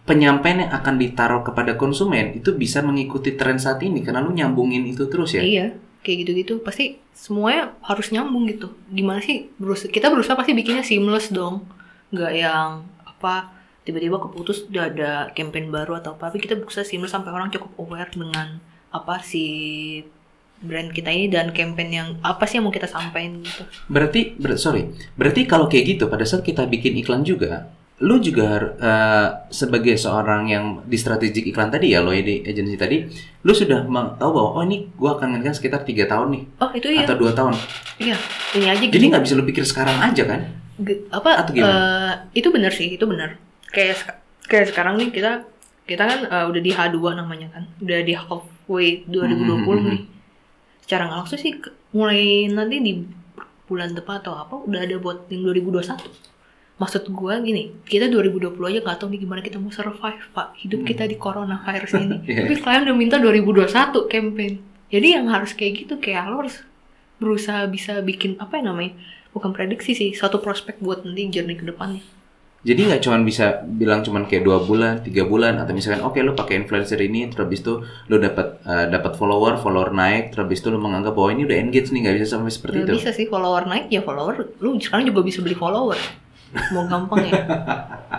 penyampaian 0.05 0.69
yang 0.69 0.73
akan 0.73 1.01
ditaruh 1.01 1.43
kepada 1.45 1.81
konsumen 1.81 2.37
itu 2.37 2.53
bisa 2.53 2.85
mengikuti 2.85 3.33
tren 3.35 3.57
saat 3.57 3.81
ini 3.81 4.05
karena 4.05 4.21
lu 4.21 4.37
nyambungin 4.37 4.85
itu 4.85 5.09
terus 5.09 5.33
ya. 5.33 5.41
Iya, 5.41 5.67
kayak 6.05 6.17
gitu-gitu. 6.25 6.61
Pasti 6.61 7.01
semuanya 7.17 7.73
harus 7.81 8.13
nyambung 8.13 8.45
gitu. 8.49 8.69
Gimana 8.93 9.25
sih? 9.25 9.49
Berusaha, 9.57 9.89
kita 9.89 10.13
berusaha 10.13 10.37
pasti 10.37 10.53
bikinnya 10.53 10.85
seamless 10.85 11.33
dong. 11.33 11.65
Nggak 12.13 12.33
yang 12.37 12.85
apa 13.09 13.57
tiba-tiba 13.85 14.17
keputus 14.21 14.69
udah 14.69 14.85
ada 14.93 15.11
campaign 15.33 15.73
baru 15.73 15.97
atau 15.97 16.17
apa. 16.17 16.29
Tapi 16.29 16.45
kita 16.45 16.61
berusaha 16.61 16.85
seamless 16.85 17.17
sampai 17.17 17.33
orang 17.33 17.49
cukup 17.49 17.73
aware 17.81 18.13
dengan 18.13 18.61
apa 18.93 19.25
si 19.25 19.45
brand 20.65 20.93
kita 20.93 21.13
ini 21.13 21.29
dan 21.29 21.53
campaign 21.53 21.91
yang 21.93 22.09
apa 22.25 22.49
sih 22.49 22.61
yang 22.61 22.65
mau 22.69 22.73
kita 22.73 22.89
sampaikan 22.89 23.45
gitu. 23.45 23.65
Berarti 23.89 24.37
ber- 24.37 24.61
sorry, 24.61 24.93
berarti 25.17 25.45
kalau 25.45 25.69
kayak 25.69 25.97
gitu 25.97 26.09
pada 26.09 26.25
saat 26.25 26.41
kita 26.41 26.65
bikin 26.65 26.97
iklan 27.05 27.21
juga, 27.27 27.69
lu 27.95 28.19
juga 28.19 28.47
uh, 28.75 29.29
sebagai 29.49 29.95
seorang 29.95 30.51
yang 30.51 30.65
di 30.83 30.99
strategik 30.99 31.47
iklan 31.47 31.71
tadi 31.71 31.95
ya, 31.95 32.03
lo 32.03 32.11
di 32.11 32.43
agency 32.43 32.75
tadi, 32.75 33.07
lu 33.41 33.53
sudah 33.55 33.87
tahu 34.19 34.31
bahwa 34.35 34.51
oh 34.59 34.63
ini 34.63 34.91
gua 34.99 35.15
akan 35.15 35.39
ngekan 35.39 35.55
sekitar 35.55 35.87
tiga 35.87 36.11
tahun 36.11 36.35
nih 36.35 36.43
Oh 36.59 36.71
itu 36.75 36.89
iya, 36.91 37.07
atau 37.07 37.15
dua 37.15 37.31
tahun. 37.31 37.55
iya. 37.97 38.19
Ini 38.51 38.67
aja 38.67 38.83
Jadi 38.91 39.05
nggak 39.07 39.23
bisa 39.23 39.35
lu 39.39 39.47
pikir 39.47 39.63
sekarang 39.63 39.95
aja 40.01 40.23
kan? 40.27 40.41
Ge- 40.75 41.07
apa 41.09 41.39
Atau 41.39 41.55
gimana? 41.55 41.71
eh, 41.71 42.13
itu 42.35 42.51
benar 42.51 42.75
sih 42.75 42.99
itu 42.99 43.07
benar 43.07 43.39
kayak 43.71 44.19
kayak 44.45 44.75
sekarang 44.75 44.99
nih 44.99 45.15
kita 45.15 45.47
kita 45.87 46.03
kan 46.03 46.19
eh, 46.27 46.45
udah 46.51 46.61
di 46.61 46.71
H2 46.75 46.99
namanya 47.15 47.47
kan 47.55 47.63
udah 47.79 47.99
di 48.03 48.13
halfway 48.13 49.07
2020 49.07 49.71
Hmm, 49.71 49.87
nih 49.87 50.01
secara 50.83 51.07
nggak 51.07 51.19
langsung 51.23 51.39
sih 51.39 51.55
mulai 51.95 52.51
nanti 52.51 52.83
di 52.83 52.93
bulan 53.65 53.95
depan 53.95 54.19
atau 54.19 54.35
apa 54.35 54.59
udah 54.61 54.83
ada 54.83 54.99
buat 54.99 55.31
yang 55.31 55.47
2021 55.47 56.34
maksud 56.75 57.07
gua 57.09 57.39
gini 57.39 57.71
kita 57.83 58.07
2020 58.07 58.51
aja 58.61 58.79
nggak 58.81 58.99
tahu 58.99 59.09
nih 59.09 59.21
gimana 59.21 59.41
kita 59.41 59.57
mau 59.57 59.71
survive 59.71 60.25
pak 60.31 60.59
hidup 60.59 60.81
Hmm. 60.81 60.89
kita 60.89 61.05
di 61.05 61.17
corona 61.17 61.57
virus 61.61 61.95
ini 62.01 62.17
Iya. 62.25 62.43
tapi 62.43 62.55
kalian 62.59 62.83
udah 62.85 62.97
minta 62.97 63.17
2021 63.17 63.71
campaign 64.07 64.53
jadi 64.89 65.07
yang 65.15 65.27
harus 65.29 65.53
kayak 65.53 65.73
gitu 65.81 65.95
kayak 65.97 66.27
lo 66.29 66.43
harus 66.43 66.63
berusaha 67.17 67.65
bisa 67.67 68.01
bikin 68.01 68.35
apa 68.37 68.59
ya 68.59 68.65
namanya 68.65 68.93
bukan 69.31 69.51
prediksi 69.51 69.93
sih 69.93 70.11
suatu 70.11 70.39
prospek 70.39 70.79
buat 70.79 71.03
nanti 71.03 71.31
journey 71.31 71.55
ke 71.55 71.65
depannya 71.65 72.03
Jadi 72.65 72.81
nggak 72.83 73.03
cuman 73.03 73.23
bisa 73.23 73.45
bilang 73.63 74.01
cuman 74.01 74.25
kayak 74.25 74.41
dua 74.41 74.57
bulan, 74.59 75.05
tiga 75.05 75.21
bulan, 75.23 75.61
atau 75.61 75.77
misalkan 75.77 76.01
oke 76.01 76.17
lu 76.19 76.33
pakai 76.33 76.57
influencer 76.57 76.97
ini, 76.99 77.29
terus 77.29 77.45
habis 77.45 77.61
itu 77.61 77.77
lu 78.09 78.17
dapat 78.17 78.57
uh, 78.65 78.89
dapat 78.89 79.13
follower, 79.15 79.61
follower 79.61 79.93
naik, 79.93 80.33
terus 80.33 80.49
habis 80.49 80.59
itu 80.59 80.73
lu 80.73 80.81
menganggap 80.81 81.13
bahwa 81.13 81.29
ini 81.29 81.45
udah 81.45 81.61
engage 81.61 81.93
nih, 81.93 82.01
nggak 82.01 82.17
bisa 82.17 82.27
sampai 82.33 82.49
seperti 82.49 82.77
Nggak 82.79 82.89
itu. 82.89 82.97
bisa 82.97 83.11
sih 83.13 83.29
follower 83.29 83.69
naik 83.69 83.93
ya 83.93 84.01
follower 84.01 84.49
lu 84.57 84.81
sekarang 84.81 85.05
juga 85.05 85.21
bisa 85.21 85.45
beli 85.45 85.53
follower 85.53 86.01
mau 86.73 86.85
gampang 86.87 87.27
ya? 87.27 87.43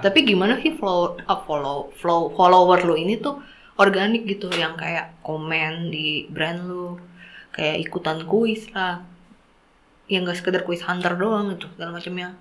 Tapi 0.04 0.28
gimana 0.28 0.60
sih 0.60 0.76
follow 0.76 1.16
up 1.26 1.48
follow 1.48 1.90
flow 1.98 2.32
follower 2.36 2.84
lu 2.84 2.96
ini 3.00 3.20
tuh 3.20 3.40
organik 3.80 4.28
gitu? 4.28 4.52
Yang 4.52 4.82
kayak 4.82 5.06
komen 5.24 5.90
di 5.90 6.28
brand 6.28 6.68
lu 6.68 7.00
kayak 7.56 7.82
ikutan 7.88 8.28
kuis 8.28 8.68
lah. 8.76 9.02
Yang 10.06 10.22
gak 10.30 10.38
sekedar 10.38 10.62
kuis 10.62 10.86
hunter 10.86 11.18
doang 11.18 11.56
itu 11.56 11.66
segala 11.74 11.98
macamnya. 11.98 12.38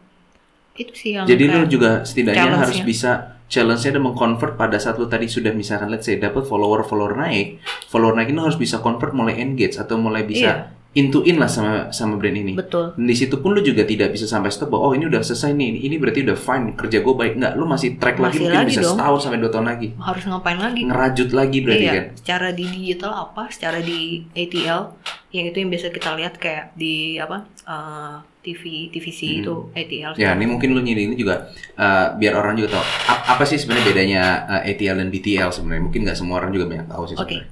Itu 0.76 0.92
sih 0.92 1.16
yang 1.16 1.24
Jadi 1.24 1.44
lu 1.48 1.64
juga 1.70 2.02
setidaknya 2.04 2.60
harus 2.60 2.82
bisa 2.82 3.34
challenge-nya 3.46 4.00
dan 4.00 4.02
mengconvert 4.02 4.56
pada 4.56 4.80
saat 4.80 4.96
lu 4.98 5.06
tadi 5.06 5.28
sudah 5.28 5.52
misalkan 5.52 5.92
let's 5.92 6.08
say 6.08 6.18
dapat 6.18 6.42
follower 6.48 6.82
follower 6.82 7.14
naik, 7.14 7.60
follower 7.92 8.16
naik 8.16 8.32
ini 8.32 8.40
harus 8.40 8.58
bisa 8.58 8.80
convert 8.80 9.12
mulai 9.14 9.38
engage 9.38 9.76
atau 9.76 10.00
mulai 10.00 10.24
bisa 10.26 10.74
intuin 10.94 11.36
lah 11.36 11.46
sama 11.46 11.90
sama 11.90 12.14
brand 12.14 12.34
ini. 12.34 12.54
betul 12.54 12.94
Dan 12.94 13.04
di 13.04 13.12
situ 13.12 13.36
pun 13.36 13.50
lu 13.50 13.60
juga 13.60 13.82
tidak 13.82 14.10
bisa 14.10 14.24
sampai 14.24 14.48
stop 14.48 14.70
bahwa 14.70 14.88
oh 14.88 14.92
ini 14.94 15.04
udah 15.04 15.20
selesai 15.20 15.50
nih, 15.50 15.82
ini 15.82 15.98
berarti 15.98 16.22
udah 16.22 16.34
fine 16.34 16.66
kerja 16.72 17.02
gue 17.02 17.14
baik 17.14 17.34
nggak? 17.34 17.52
Lu 17.54 17.66
masih 17.66 17.98
track 17.98 18.16
lagi 18.16 18.38
Masih 18.38 18.42
mungkin 18.46 18.58
lagi 18.60 18.70
bisa 18.70 18.80
dong. 18.80 18.94
setahun 18.94 19.18
sampai 19.20 19.38
dua 19.38 19.50
tahun 19.50 19.66
lagi, 19.68 19.88
harus 19.96 20.22
ngapain 20.24 20.56
lagi 20.56 20.80
ngerajut 20.84 21.28
lagi 21.30 21.58
berarti 21.60 21.84
iya, 21.84 21.92
kan? 21.92 22.04
secara 22.14 22.48
di 22.50 22.64
digital 22.64 23.12
apa, 23.12 23.42
secara 23.50 23.78
di 23.78 24.22
ATL, 24.32 24.80
yang 25.30 25.44
itu 25.44 25.56
yang 25.56 25.68
biasa 25.68 25.86
kita 25.90 26.10
lihat 26.14 26.34
kayak 26.38 26.64
di 26.74 26.94
apa 27.18 27.42
eh, 27.64 28.14
TV 28.44 28.62
TVC 28.88 29.20
Hmm. 29.24 29.40
itu 29.40 29.54
ATL. 29.72 30.12
Ya, 30.14 30.30
ini 30.32 30.44
mungkin 30.44 30.68
lu 30.70 30.80
ini 30.80 31.16
juga 31.16 31.48
uh, 31.74 32.12
biar 32.14 32.36
orang 32.36 32.54
juga 32.54 32.76
tahu 32.76 32.84
ap- 33.08 33.24
apa 33.32 33.42
sih 33.42 33.56
sebenarnya 33.56 33.84
bedanya 33.88 34.22
uh, 34.46 34.62
ATL 34.62 35.00
dan 35.00 35.08
BTL 35.08 35.48
sebenarnya. 35.48 35.82
Mungkin 35.82 36.00
nggak 36.04 36.12
semua 36.14 36.38
orang 36.38 36.52
juga 36.52 36.68
banyak 36.68 36.86
tahu 36.86 37.02
sih 37.08 37.16
Oke. 37.16 37.24
sebenarnya. 37.34 37.48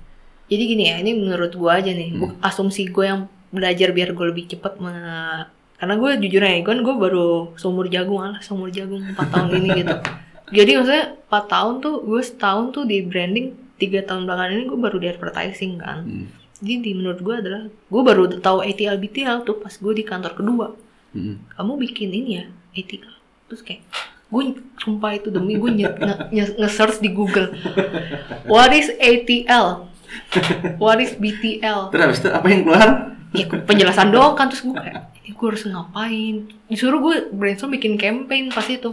Jadi 0.52 0.62
gini 0.66 0.84
ya, 0.84 1.00
ini 1.00 1.12
menurut 1.14 1.52
gua 1.52 1.80
aja 1.80 1.88
nih, 1.90 2.12
Hmm. 2.12 2.36
asumsi 2.40 2.84
gue 2.86 3.04
yang 3.04 3.20
belajar 3.48 3.88
biar 3.90 4.12
gue 4.12 4.26
lebih 4.26 4.44
cepet 4.46 4.76
me- 4.76 5.48
karena 5.74 5.94
gue 5.96 6.10
jujur 6.20 6.40
aja, 6.40 6.60
kan 6.62 6.78
gue 6.78 6.94
baru 6.94 7.26
seumur 7.54 7.88
jagung 7.88 8.20
lah, 8.20 8.36
seumur 8.38 8.68
jagung 8.68 9.00
4 9.08 9.28
tahun 9.28 9.48
ini 9.56 9.68
gitu. 9.78 9.94
Jadi 10.56 10.70
maksudnya 10.74 11.06
4 11.26 11.44
tahun 11.48 11.74
tuh, 11.80 11.94
gue 12.02 12.20
setahun 12.20 12.64
tuh 12.70 12.84
di 12.84 13.00
branding, 13.00 13.46
tiga 13.76 14.00
tahun 14.00 14.24
belakangan 14.24 14.52
ini 14.52 14.64
gue 14.66 14.78
baru 14.78 14.96
di 14.96 15.08
advertising 15.08 15.72
kan. 15.76 15.98
Hmm. 16.02 16.26
Jadi 16.60 16.74
di 16.78 16.90
menurut 16.92 17.18
gue 17.18 17.34
adalah, 17.34 17.62
gue 17.66 18.02
baru 18.04 18.22
tahu 18.36 18.62
ATL 18.62 18.94
BTL 18.96 19.42
tuh 19.42 19.58
pas 19.58 19.72
gue 19.72 19.92
di 19.92 20.04
kantor 20.04 20.34
kedua. 20.34 20.68
Hmm. 21.12 21.44
kamu 21.52 21.76
bikin 21.78 22.08
ini 22.08 22.30
ya 22.32 22.44
ATL 22.72 23.04
terus 23.44 23.60
kayak 23.60 23.84
gue 24.32 24.42
sumpah 24.80 25.12
itu 25.12 25.28
demi 25.28 25.60
gue 25.60 25.68
nge- 25.70 25.92
nge- 25.94 26.20
nge- 26.32 26.56
nge-search 26.56 27.04
di 27.04 27.12
Google 27.12 27.52
what 28.48 28.72
is 28.72 28.88
ATL 28.96 29.91
what 30.82 30.98
is 30.98 31.14
BTL 31.16 31.90
Terus 31.90 32.02
habis 32.02 32.18
itu 32.20 32.28
apa 32.28 32.46
yang 32.48 32.62
keluar? 32.62 32.88
ya 33.32 33.48
penjelasan 33.48 34.12
doang 34.12 34.36
kan 34.36 34.52
terus 34.52 34.60
gue 34.60 34.76
kayak 34.76 35.08
ini 35.22 35.32
gue 35.32 35.46
harus 35.48 35.64
ngapain? 35.64 36.36
Disuruh 36.68 37.00
gue 37.00 37.16
brainstorm 37.32 37.72
bikin 37.72 37.96
campaign 37.96 38.50
pas 38.50 38.66
itu. 38.66 38.92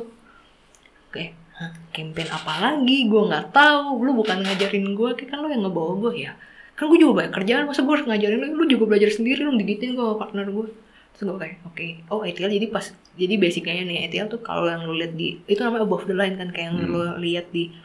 Kayak 1.10 1.34
Hah, 1.58 1.76
campaign 1.92 2.30
apa 2.30 2.54
lagi? 2.62 3.10
Gue 3.10 3.28
nggak 3.28 3.52
tahu. 3.52 4.00
Lu 4.00 4.16
bukan 4.16 4.40
ngajarin 4.40 4.96
gue 4.96 5.10
kayak 5.18 5.28
kan 5.28 5.44
lu 5.44 5.52
yang 5.52 5.66
ngebawa 5.66 6.00
gue 6.00 6.24
ya. 6.24 6.32
Kan 6.78 6.88
gue 6.88 6.96
juga 6.96 7.20
banyak 7.20 7.34
kerjaan 7.36 7.68
masa 7.68 7.84
gue 7.84 7.92
harus 7.92 8.08
ngajarin 8.08 8.40
lu? 8.40 8.48
Lu 8.56 8.64
juga 8.64 8.84
belajar 8.88 9.10
sendiri 9.12 9.44
lu 9.44 9.60
digitin 9.60 9.92
gue 9.92 10.04
sama 10.06 10.16
partner 10.16 10.48
gue 10.48 10.68
terus 11.10 11.26
gue 11.26 11.36
kayak 11.36 11.58
oke 11.68 11.86
oh 12.16 12.24
ATL 12.24 12.48
jadi 12.48 12.68
pas 12.72 12.86
jadi 13.20 13.36
basicnya 13.36 13.84
nih 13.84 14.08
ATL 14.08 14.32
tuh 14.32 14.40
kalau 14.40 14.72
yang 14.72 14.88
lu 14.88 14.96
lihat 14.96 15.20
di 15.20 15.36
itu 15.52 15.60
namanya 15.60 15.84
above 15.84 16.08
the 16.08 16.16
line 16.16 16.40
kan 16.40 16.48
kayak 16.48 16.72
yang 16.72 16.80
Hmm. 16.80 16.96
lu 16.96 17.02
lihat 17.20 17.52
di 17.52 17.76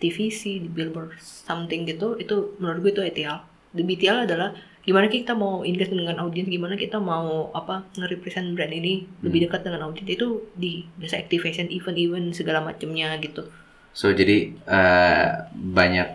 TVC 0.00 0.64
di 0.64 0.68
billboard 0.72 1.20
something 1.20 1.84
gitu 1.84 2.16
itu 2.16 2.56
menurut 2.56 2.88
gue 2.88 2.92
itu 2.96 3.02
ATL 3.04 3.36
di 3.70 3.82
BTL 3.86 4.26
adalah 4.26 4.50
gimana 4.80 5.06
kita 5.12 5.36
mau 5.36 5.60
engage 5.62 5.92
dengan 5.92 6.16
audiens 6.24 6.48
gimana 6.48 6.74
kita 6.74 6.96
mau 6.96 7.52
apa 7.52 7.86
nge-represent 7.94 8.56
brand 8.56 8.72
ini 8.72 9.04
lebih 9.20 9.46
dekat 9.46 9.62
dengan 9.68 9.86
audiens 9.86 10.08
itu 10.08 10.50
di 10.56 10.88
biasa 10.96 11.20
activation 11.20 11.68
event-event 11.68 12.32
segala 12.32 12.64
macamnya 12.64 13.12
gitu. 13.20 13.44
So 13.92 14.10
jadi 14.10 14.56
uh, 14.64 15.52
banyak 15.52 16.08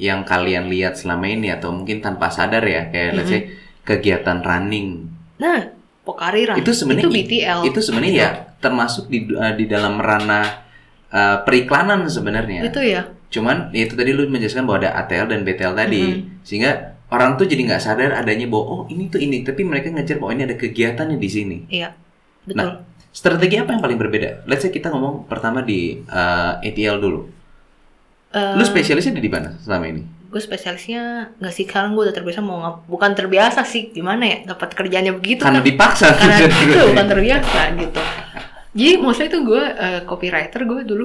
yang 0.00 0.26
kalian 0.26 0.66
lihat 0.66 0.98
selama 0.98 1.30
ini 1.30 1.54
atau 1.54 1.70
mungkin 1.70 2.02
tanpa 2.02 2.32
sadar 2.32 2.64
ya 2.66 2.90
kayak 2.90 3.10
let's 3.14 3.30
say 3.30 3.54
kegiatan 3.86 4.42
running. 4.42 5.06
Nah 5.38 5.70
pokariran 6.02 6.58
itu 6.58 6.72
sebenarnya 6.74 7.06
itu 7.06 7.14
BTL 7.14 7.60
itu 7.70 7.80
sebenarnya 7.80 8.12
ya 8.18 8.30
termasuk 8.58 9.06
di 9.06 9.30
uh, 9.32 9.54
di 9.54 9.70
dalam 9.70 10.02
ranah 10.02 10.66
uh, 11.14 11.36
periklanan 11.46 12.10
sebenarnya. 12.10 12.66
itu 12.66 12.82
ya 12.82 13.19
Cuman 13.30 13.70
ya 13.70 13.86
itu 13.86 13.94
tadi 13.94 14.10
lu 14.10 14.26
menjelaskan 14.26 14.66
bahwa 14.66 14.78
ada 14.80 14.90
ATL 14.98 15.26
dan 15.26 15.40
BTL 15.40 15.72
tadi, 15.72 16.02
Mhm. 16.02 16.42
sehingga 16.42 16.70
orang 17.08 17.34
tuh 17.34 17.46
jadi 17.46 17.62
nggak 17.64 17.78
sadar 17.80 18.10
adanya 18.12 18.44
bahwa 18.44 18.64
oh 18.66 18.82
ini 18.86 19.06
tuh 19.06 19.18
ini, 19.18 19.40
tapi 19.40 19.62
mereka 19.62 19.88
ngejar 19.88 20.18
bahwa 20.18 20.34
ini 20.34 20.42
ada 20.44 20.54
kegiatannya 20.54 21.16
di 21.16 21.28
sini. 21.28 21.58
iya 21.68 21.94
betul 22.42 22.58
Nah, 22.58 22.68
Strategi 23.10 23.56
apa 23.56 23.70
yang 23.70 23.80
paling 23.80 23.98
berbeda? 23.98 24.46
Let's 24.46 24.62
say 24.62 24.70
kita 24.70 24.86
ngomong 24.86 25.26
pertama 25.26 25.60
di 25.60 25.98
uh, 26.06 26.58
ATL 26.60 26.98
dulu. 26.98 27.26
Eh, 28.30 28.54
Lu 28.54 28.62
spesialisnya 28.62 29.14
di 29.14 29.26
mana 29.26 29.58
selama 29.58 29.86
ini? 29.86 30.02
gue 30.30 30.38
spesialisnya 30.38 31.34
nggak 31.42 31.50
sih 31.50 31.66
sekarang 31.66 31.98
gue 31.98 32.06
udah 32.06 32.14
terbiasa 32.14 32.38
mau 32.38 32.62
ngap 32.62 32.86
bukan 32.86 33.18
terbiasa 33.18 33.66
sih 33.66 33.90
gimana 33.90 34.22
ya 34.22 34.38
dapat 34.46 34.78
kerjanya 34.78 35.10
begitu 35.10 35.42
Karena 35.42 35.58
kan 35.58 35.66
dipaksa. 35.66 36.06
karena 36.14 36.46
itu 36.46 36.78
bukan 36.94 37.06
terbiasa 37.10 37.60
gitu 37.74 38.00
jadi 38.70 38.92
maksudnya 39.02 39.28
itu 39.28 39.40
gue 39.42 39.62
eh, 39.74 40.00
copywriter 40.06 40.60
gue 40.62 40.80
dulu 40.86 41.04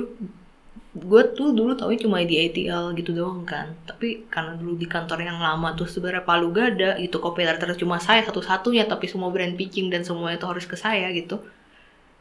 gue 0.96 1.22
tuh 1.36 1.52
dulu 1.52 1.76
tau 1.76 1.92
cuma 2.04 2.24
di 2.24 2.36
ATL 2.40 2.96
gitu 3.00 3.12
doang 3.12 3.44
kan. 3.44 3.68
Tapi 3.90 4.08
karena 4.34 4.56
dulu 4.56 4.74
di 4.80 4.88
kantor 4.88 5.20
yang 5.28 5.40
lama 5.44 5.76
tuh 5.76 5.88
sebenarnya 5.92 6.24
palu 6.24 6.50
gada 6.56 6.96
gitu 7.04 7.18
copywriter 7.20 7.68
cuma 7.76 8.00
saya 8.00 8.24
satu-satunya 8.24 8.88
tapi 8.88 9.06
semua 9.12 9.30
brand 9.36 9.54
pitching 9.60 9.92
dan 9.94 10.02
semua 10.08 10.32
itu 10.32 10.46
harus 10.48 10.64
ke 10.64 10.78
saya 10.80 11.12
gitu. 11.12 11.44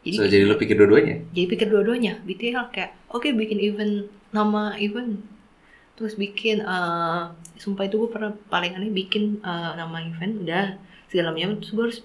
Jadi 0.05 0.17
So, 0.21 0.27
jadi 0.29 0.45
lu 0.45 0.57
pikir 0.61 0.77
dua-duanya? 0.77 1.17
jadi 1.33 1.47
pikir 1.49 1.67
dua-duanya. 1.73 2.13
BTL 2.27 2.67
kayak 2.75 2.91
oke 3.15 3.29
bikin 3.33 3.59
event 3.63 3.95
nama 4.35 4.75
event. 4.77 5.23
Terus 5.97 6.15
bikin 6.19 6.57
eh 6.67 7.23
sumpah 7.63 7.85
itu 7.87 7.97
gue 8.03 8.11
pernah 8.11 8.35
paling 8.51 8.75
aneh 8.77 8.91
bikin 8.91 9.39
eh, 9.41 9.73
nama 9.79 9.97
event 10.03 10.35
udah. 10.43 10.67
Segala 11.11 11.31
macam 11.31 11.63
terus 11.63 11.73
gue 11.73 11.85
harus 11.87 12.01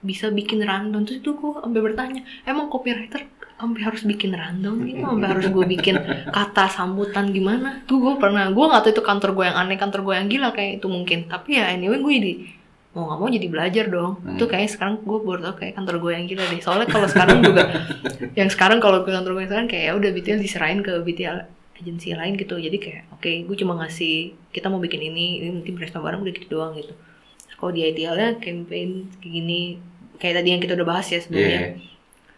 bisa 0.00 0.26
bikin 0.32 0.64
rundown. 0.64 1.04
Terus 1.04 1.20
itu 1.20 1.30
gue 1.36 1.52
sampai 1.60 1.80
bertanya 1.84 2.20
emang 2.48 2.66
copywriter 2.72 3.22
sampai 3.54 3.80
harus 3.86 4.02
bikin 4.02 4.34
rundown 4.34 4.82
gitu 4.82 5.00
sampai 5.06 5.28
harus 5.30 5.46
gue 5.46 5.64
bikin 5.78 5.94
kata 6.28 6.66
sambutan 6.68 7.30
gimana. 7.30 7.86
Tuh 7.86 8.02
gue 8.02 8.14
pernah 8.18 8.50
gue 8.50 8.64
nggak 8.66 8.82
tahu 8.82 8.92
itu 8.98 9.02
kantor 9.02 9.30
gue 9.38 9.44
yang 9.46 9.56
aneh 9.56 9.78
kantor 9.78 10.00
gue 10.02 10.14
yang 10.18 10.28
gila 10.28 10.48
kayak 10.50 10.82
itu 10.82 10.86
mungkin. 10.90 11.30
Tapi 11.30 11.62
ya 11.62 11.70
anyway 11.70 12.02
gue 12.02 12.12
jadi 12.18 12.32
mau 12.94 13.10
nggak 13.10 13.18
mau 13.18 13.28
jadi 13.30 13.46
belajar 13.50 13.84
dong. 13.90 14.12
Hmm. 14.22 14.34
itu 14.38 14.44
kayak 14.50 14.68
sekarang 14.70 14.94
gue 15.02 15.18
baru 15.22 15.40
tau 15.50 15.54
kayak 15.58 15.74
kantor 15.78 15.96
gue 16.02 16.10
yang 16.18 16.24
gila 16.26 16.44
deh. 16.50 16.60
Soalnya 16.60 16.86
kalau 16.90 17.06
sekarang 17.06 17.38
juga 17.46 17.62
yang 18.38 18.48
sekarang 18.50 18.78
kalau 18.82 19.06
ke 19.06 19.10
kantor 19.14 19.32
gue 19.38 19.44
sekarang 19.46 19.66
kayak 19.70 19.84
ya 19.86 19.92
udah 19.94 20.10
BTL 20.10 20.38
diserahin 20.42 20.80
ke 20.82 20.92
BTL 21.06 21.36
agensi 21.78 22.08
lain 22.10 22.34
gitu. 22.34 22.58
Jadi 22.58 22.76
kayak 22.82 23.02
oke 23.14 23.30
gue 23.46 23.56
cuma 23.62 23.78
ngasih 23.78 24.34
kita 24.50 24.66
mau 24.66 24.82
bikin 24.82 24.98
ini 24.98 25.38
ini 25.42 25.48
nanti 25.62 25.70
brainstorm 25.70 26.02
bareng 26.02 26.26
udah 26.26 26.34
gitu 26.34 26.46
doang 26.58 26.74
gitu. 26.74 26.90
Terus 27.46 27.54
kalau 27.54 27.70
di 27.70 27.86
ITL 27.86 28.14
nya 28.18 28.28
campaign 28.42 29.14
kayak 29.22 29.30
gini 29.30 29.60
kayak 30.18 30.42
tadi 30.42 30.48
yang 30.50 30.62
kita 30.62 30.74
udah 30.74 30.86
bahas 30.86 31.06
ya 31.06 31.22
sebelumnya. 31.22 31.78
Iya. 31.78 31.94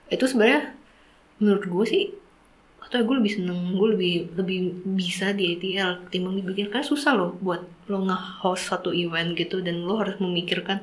itu 0.06 0.22
sebenarnya 0.30 0.75
menurut 1.38 1.64
gue 1.64 1.84
sih 1.84 2.04
atau 2.78 3.02
gue 3.02 3.16
lebih 3.16 3.32
seneng 3.34 3.74
gue 3.74 3.88
lebih 3.90 4.12
lebih 4.34 4.58
bisa 4.92 5.30
di 5.30 5.52
ATL 5.52 6.06
ketimbang 6.06 6.34
di 6.34 6.42
BTL 6.42 6.70
karena 6.70 6.86
susah 6.86 7.12
loh 7.12 7.34
buat 7.36 7.60
lo 7.86 7.98
nge-host 8.00 8.62
satu 8.68 8.90
event 8.90 9.34
gitu 9.34 9.58
dan 9.58 9.82
lo 9.82 9.96
harus 9.96 10.16
memikirkan 10.16 10.78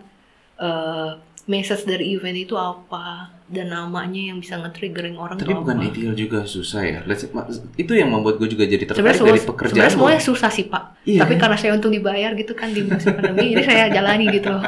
eh 0.56 1.12
message 1.44 1.84
dari 1.84 2.12
event 2.14 2.38
itu 2.38 2.56
apa 2.56 3.28
dan 3.46 3.68
namanya 3.68 4.32
yang 4.32 4.40
bisa 4.40 4.56
nge-triggering 4.58 5.16
orang 5.16 5.36
Tapi 5.36 5.52
bukan 5.54 5.76
apa. 5.76 5.86
ideal 5.86 6.14
juga 6.14 6.40
susah 6.46 6.82
ya. 6.82 7.00
Let's 7.04 7.28
itu 7.76 7.92
yang 7.92 8.08
membuat 8.10 8.40
gue 8.40 8.48
juga 8.48 8.64
jadi 8.64 8.80
tertarik 8.82 9.04
Sebenarnya 9.12 9.24
dari 9.26 9.36
semua- 9.38 9.52
pekerjaan. 9.52 9.72
sebenarnya 9.74 9.92
lo. 9.92 10.00
semuanya 10.00 10.22
susah 10.24 10.50
sih 10.50 10.66
pak 10.66 10.84
Iya. 11.04 11.20
tapi 11.20 11.34
karena 11.36 11.58
saya 11.58 11.72
untung 11.74 11.92
dibayar 11.92 12.32
gitu 12.34 12.54
kan 12.54 12.72
di 12.72 12.82
musim 12.82 13.12
pandemi 13.12 13.52
jadi 13.52 13.64
saya 13.66 13.84
jalani 13.92 14.26
gitu 14.30 14.50
loh 14.50 14.64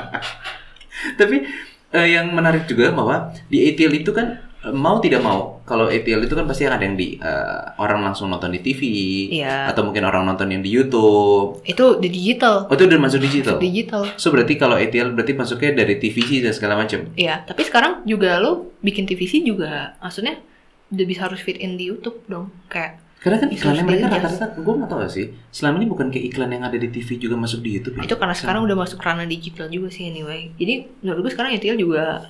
Tapi 1.20 1.36
eh, 1.92 2.08
yang 2.10 2.28
menarik 2.30 2.66
juga 2.66 2.92
bahwa 2.92 3.16
di 3.46 3.64
ATL 3.66 3.94
itu 3.96 4.12
kan 4.12 4.44
mau 4.72 4.98
tidak 4.98 5.20
mau 5.20 5.62
kalau 5.62 5.86
ATL 5.86 6.22
itu 6.22 6.32
kan 6.32 6.46
pasti 6.46 6.64
ada 6.64 6.78
yang 6.78 6.94
di 6.94 7.18
eh, 7.18 7.62
orang 7.78 8.02
langsung 8.02 8.28
nonton 8.28 8.50
di 8.50 8.60
TV 8.60 8.82
Iya. 9.36 9.70
atau 9.70 9.84
mungkin 9.84 10.02
orang 10.02 10.24
nonton 10.24 10.48
yang 10.48 10.62
di 10.62 10.70
YouTube. 10.70 11.62
itu 11.62 11.86
di 11.98 12.10
digital 12.10 12.66
Oh 12.66 12.74
itu 12.74 12.86
udah 12.86 12.98
masuk 12.98 13.20
digital. 13.20 13.58
digital 13.58 14.02
So 14.16 14.30
berarti 14.30 14.56
kalau 14.56 14.74
ATL 14.76 15.12
berarti 15.12 15.34
masuknya 15.34 15.78
dari 15.78 15.98
TVC 15.98 16.40
dan 16.40 16.52
segala 16.52 16.74
macam. 16.76 17.10
Iya, 17.14 17.44
tapi 17.44 17.62
sekarang 17.62 18.02
juga 18.04 18.38
lo 18.38 18.74
bikin 18.80 19.04
TVC 19.04 19.42
juga, 19.42 19.98
maksudnya 20.00 20.38
udah 20.88 21.06
bisa 21.06 21.26
harus 21.26 21.42
fit 21.42 21.58
in 21.58 21.76
di 21.76 21.90
YouTube 21.90 22.22
dong, 22.26 22.54
kayak 22.68 23.02
Karena 23.18 23.42
kan 23.42 23.50
iklannya 23.50 23.82
mereka 23.82 24.06
rata-rata, 24.08 24.54
gue 24.54 24.74
nggak 24.76 24.86
tahu 24.88 25.02
sih. 25.10 25.34
Selama 25.50 25.82
ini 25.82 25.90
bukan 25.90 26.14
kayak 26.14 26.26
iklan 26.30 26.46
yang 26.48 26.62
ada 26.62 26.78
di 26.78 26.88
TV 26.88 27.18
juga 27.18 27.34
masuk 27.34 27.58
di 27.60 27.74
YouTube. 27.74 27.98
ya? 27.98 28.06
itu 28.06 28.14
karena 28.14 28.38
sekarang 28.38 28.62
udah 28.64 28.78
masuk 28.78 29.02
ranah 29.02 29.26
digital 29.26 29.66
juga 29.66 29.90
sih 29.90 30.06
anyway. 30.06 30.54
Jadi 30.54 30.74
menurut 31.02 31.26
gue 31.26 31.32
sekarang 31.34 31.58
ETL 31.58 31.74
juga 31.76 32.22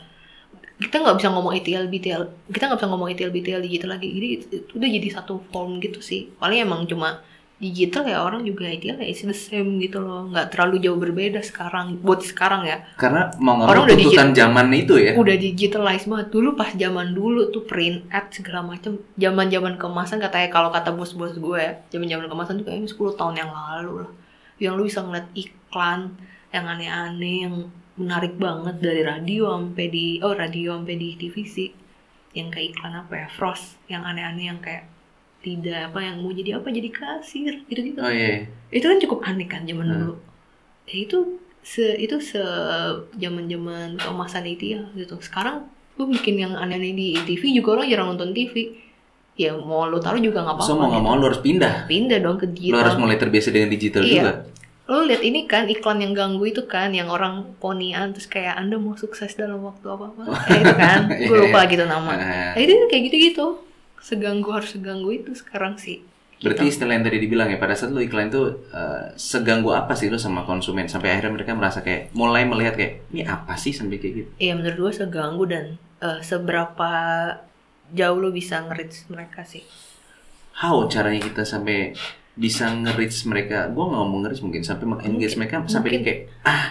kita 0.75 0.99
nggak 0.99 1.17
bisa 1.23 1.31
ngomong 1.31 1.53
ETL 1.55 1.87
BTL, 1.87 2.23
kita 2.51 2.63
nggak 2.67 2.79
bisa 2.83 2.89
ngomong 2.91 3.07
ETL 3.15 3.31
BTL 3.31 3.61
digital 3.63 3.95
lagi. 3.95 4.07
Jadi 4.11 4.27
udah 4.75 4.89
jadi 4.91 5.07
satu 5.15 5.39
form 5.47 5.79
gitu 5.79 6.03
sih. 6.03 6.27
Paling 6.35 6.67
emang 6.67 6.83
cuma 6.83 7.23
digital 7.55 8.03
ya 8.03 8.19
orang 8.19 8.43
juga 8.43 8.67
ETL 8.67 8.99
ya 8.99 9.07
it's 9.07 9.23
the 9.23 9.31
same 9.31 9.79
gitu 9.79 10.03
loh, 10.03 10.27
nggak 10.27 10.51
terlalu 10.51 10.83
jauh 10.83 10.99
berbeda 10.99 11.39
sekarang 11.39 12.03
buat 12.03 12.19
sekarang 12.19 12.67
ya. 12.67 12.83
Karena 12.99 13.31
mau 13.39 13.55
nggak 13.55 13.71
Orang 13.71 13.83
mau 13.83 13.87
udah 13.87 13.95
tuntutan 13.95 14.29
zaman 14.35 14.67
itu 14.75 14.95
ya. 14.99 15.11
udah 15.15 15.35
digitalize 15.39 16.03
banget 16.03 16.27
dulu 16.35 16.59
pas 16.59 16.75
zaman 16.75 17.15
dulu 17.15 17.55
tuh 17.55 17.63
print 17.63 18.03
ad 18.11 18.27
segala 18.35 18.75
macam 18.75 18.99
zaman 19.15 19.47
zaman 19.47 19.79
kemasan 19.79 20.19
katanya 20.19 20.51
kalau 20.51 20.69
kata 20.75 20.91
bos-bos 20.91 21.39
gue 21.39 21.55
ya 21.55 21.79
zaman 21.95 22.11
zaman 22.11 22.25
kemasan 22.27 22.59
tuh 22.59 22.67
kayaknya 22.67 22.91
10 22.91 23.15
tahun 23.15 23.35
yang 23.39 23.51
lalu 23.55 24.03
lah 24.03 24.11
yang 24.59 24.75
lu 24.75 24.83
bisa 24.83 24.99
ngeliat 24.99 25.27
iklan 25.31 26.11
yang 26.51 26.65
aneh-aneh 26.67 27.35
yang 27.47 27.55
menarik 27.95 28.35
banget 28.35 28.75
dari 28.77 29.01
radio 29.01 29.55
sampai 29.55 29.85
di 29.87 30.05
oh 30.19 30.33
radio 30.33 30.75
sampai 30.75 30.95
di 30.95 31.09
TVC 31.15 31.55
yang 32.33 32.49
kayak 32.49 32.73
iklan 32.73 32.95
apa 32.97 33.13
ya 33.15 33.27
Frost 33.29 33.79
yang 33.87 34.03
aneh-aneh 34.03 34.45
yang 34.45 34.59
kayak 34.59 34.83
tidak 35.39 35.87
apa 35.87 35.99
yang 36.01 36.19
mau 36.19 36.29
jadi 36.29 36.59
apa 36.59 36.67
jadi 36.69 36.89
kasir 36.89 37.53
gitu-gitu 37.63 37.97
Oh 37.97 38.09
iya. 38.09 38.43
itu 38.69 38.83
kan 38.83 38.97
cukup 38.99 39.19
aneh 39.23 39.45
kan 39.45 39.63
zaman 39.63 39.85
Hmm. 39.85 39.95
dulu 39.95 40.13
ya 40.85 40.95
itu 40.99 41.17
se 41.61 41.95
itu 41.95 42.19
se 42.19 42.41
zaman 43.15 43.45
zaman 43.45 43.95
keemasan 43.95 44.43
itu 44.45 44.75
ya 44.75 44.81
gitu 44.93 45.15
sekarang 45.19 45.65
lu 45.95 46.05
bikin 46.05 46.35
yang 46.37 46.53
aneh-aneh 46.53 46.91
di 46.91 47.07
TV 47.17 47.55
juga 47.55 47.79
orang 47.79 47.87
jarang 47.87 48.07
nonton 48.11 48.35
TV 48.35 48.75
ya 49.35 49.51
mau 49.53 49.85
lu 49.85 49.97
taruh 49.97 50.19
juga 50.19 50.41
nggak 50.41 50.55
apa-apa 50.55 50.67
So 50.67 50.75
mau 50.75 50.87
nggak 50.87 50.99
gitu. 50.99 51.05
mau 51.05 51.15
lo 51.15 51.25
harus 51.25 51.41
pindah. 51.41 51.73
pindah 51.85 52.19
dong 52.19 52.37
ke 52.37 52.47
digital 52.49 52.79
harus 52.81 52.95
mulai 52.95 53.15
terbiasa 53.15 53.49
dengan 53.49 53.69
digital 53.69 54.01
Iya. 54.01 54.11
juga. 54.11 54.31
Lu 54.85 55.01
lihat 55.01 55.21
ini 55.21 55.49
kan 55.49 55.65
iklan 55.65 55.97
yang 55.97 56.13
ganggu 56.13 56.45
itu 56.45 56.61
kan 56.65 56.93
yang 56.93 57.09
orang 57.09 57.57
ponian 57.57 58.13
terus 58.13 58.29
kayak 58.29 58.53
anda 58.53 58.77
mau 58.77 58.93
sukses 58.93 59.33
dalam 59.33 59.57
waktu 59.59 59.81
apa 59.87 60.05
apa 60.13 60.23
kayak 60.45 60.61
itu 60.61 60.73
kan 60.77 60.99
gue 61.09 61.25
Iya, 61.25 61.41
lupa 61.49 61.59
iya. 61.65 61.71
gitu 61.73 61.83
nama 61.85 62.11
Nah, 62.13 62.53
itu 62.53 62.73
kayak 62.85 63.03
gitu 63.09 63.15
gitu 63.17 63.45
seganggu 63.97 64.49
harus 64.53 64.69
seganggu 64.71 65.09
itu 65.11 65.33
sekarang 65.33 65.75
sih 65.75 66.05
berarti 66.35 66.67
Gitu. 66.67 66.77
istilah 66.77 66.93
yang 66.93 67.01
tadi 67.01 67.17
dibilang 67.17 67.49
ya 67.49 67.57
pada 67.57 67.73
saat 67.73 67.89
lo 67.89 67.97
iklan 67.97 68.29
itu 68.29 68.43
eh, 68.69 69.17
seganggu 69.17 69.73
apa 69.73 69.97
sih 69.97 70.11
lo 70.11 70.21
sama 70.21 70.45
konsumen 70.45 70.85
sampai 70.85 71.17
akhirnya 71.17 71.33
mereka 71.33 71.57
merasa 71.57 71.81
kayak 71.81 72.13
mulai 72.13 72.45
melihat 72.45 72.77
kayak 72.77 73.09
ini 73.09 73.25
apa 73.25 73.57
sih 73.57 73.73
sampai 73.73 73.97
kayak 73.97 74.13
gitu. 74.13 74.29
Iya 74.37 74.53
menurut 74.53 74.77
gue 74.77 74.91
seganggu 74.93 75.43
dan 75.49 75.65
eh, 75.97 76.19
seberapa 76.21 76.91
jauh 77.89 78.17
lo 78.19 78.29
bisa 78.29 78.61
nge-reach 78.61 79.09
mereka 79.09 79.41
sih. 79.41 79.63
How 80.55 80.85
caranya 80.85 81.23
kita 81.23 81.41
sampai 81.41 81.95
bisa 82.35 82.67
nge-reach 82.69 83.23
mereka? 83.25 83.67
Gue 83.67 83.83
nggak 83.83 83.99
ngomong 83.99 84.19
nge-reach 84.21 84.43
mungkin 84.43 84.61
sampai 84.61 84.85
meng-engage 84.85 85.35
Mungkin- 85.35 85.39
mereka 85.39 85.55
sampai 85.65 85.89
mungkin. 85.91 86.03
kayak 86.03 86.19
ah 86.43 86.63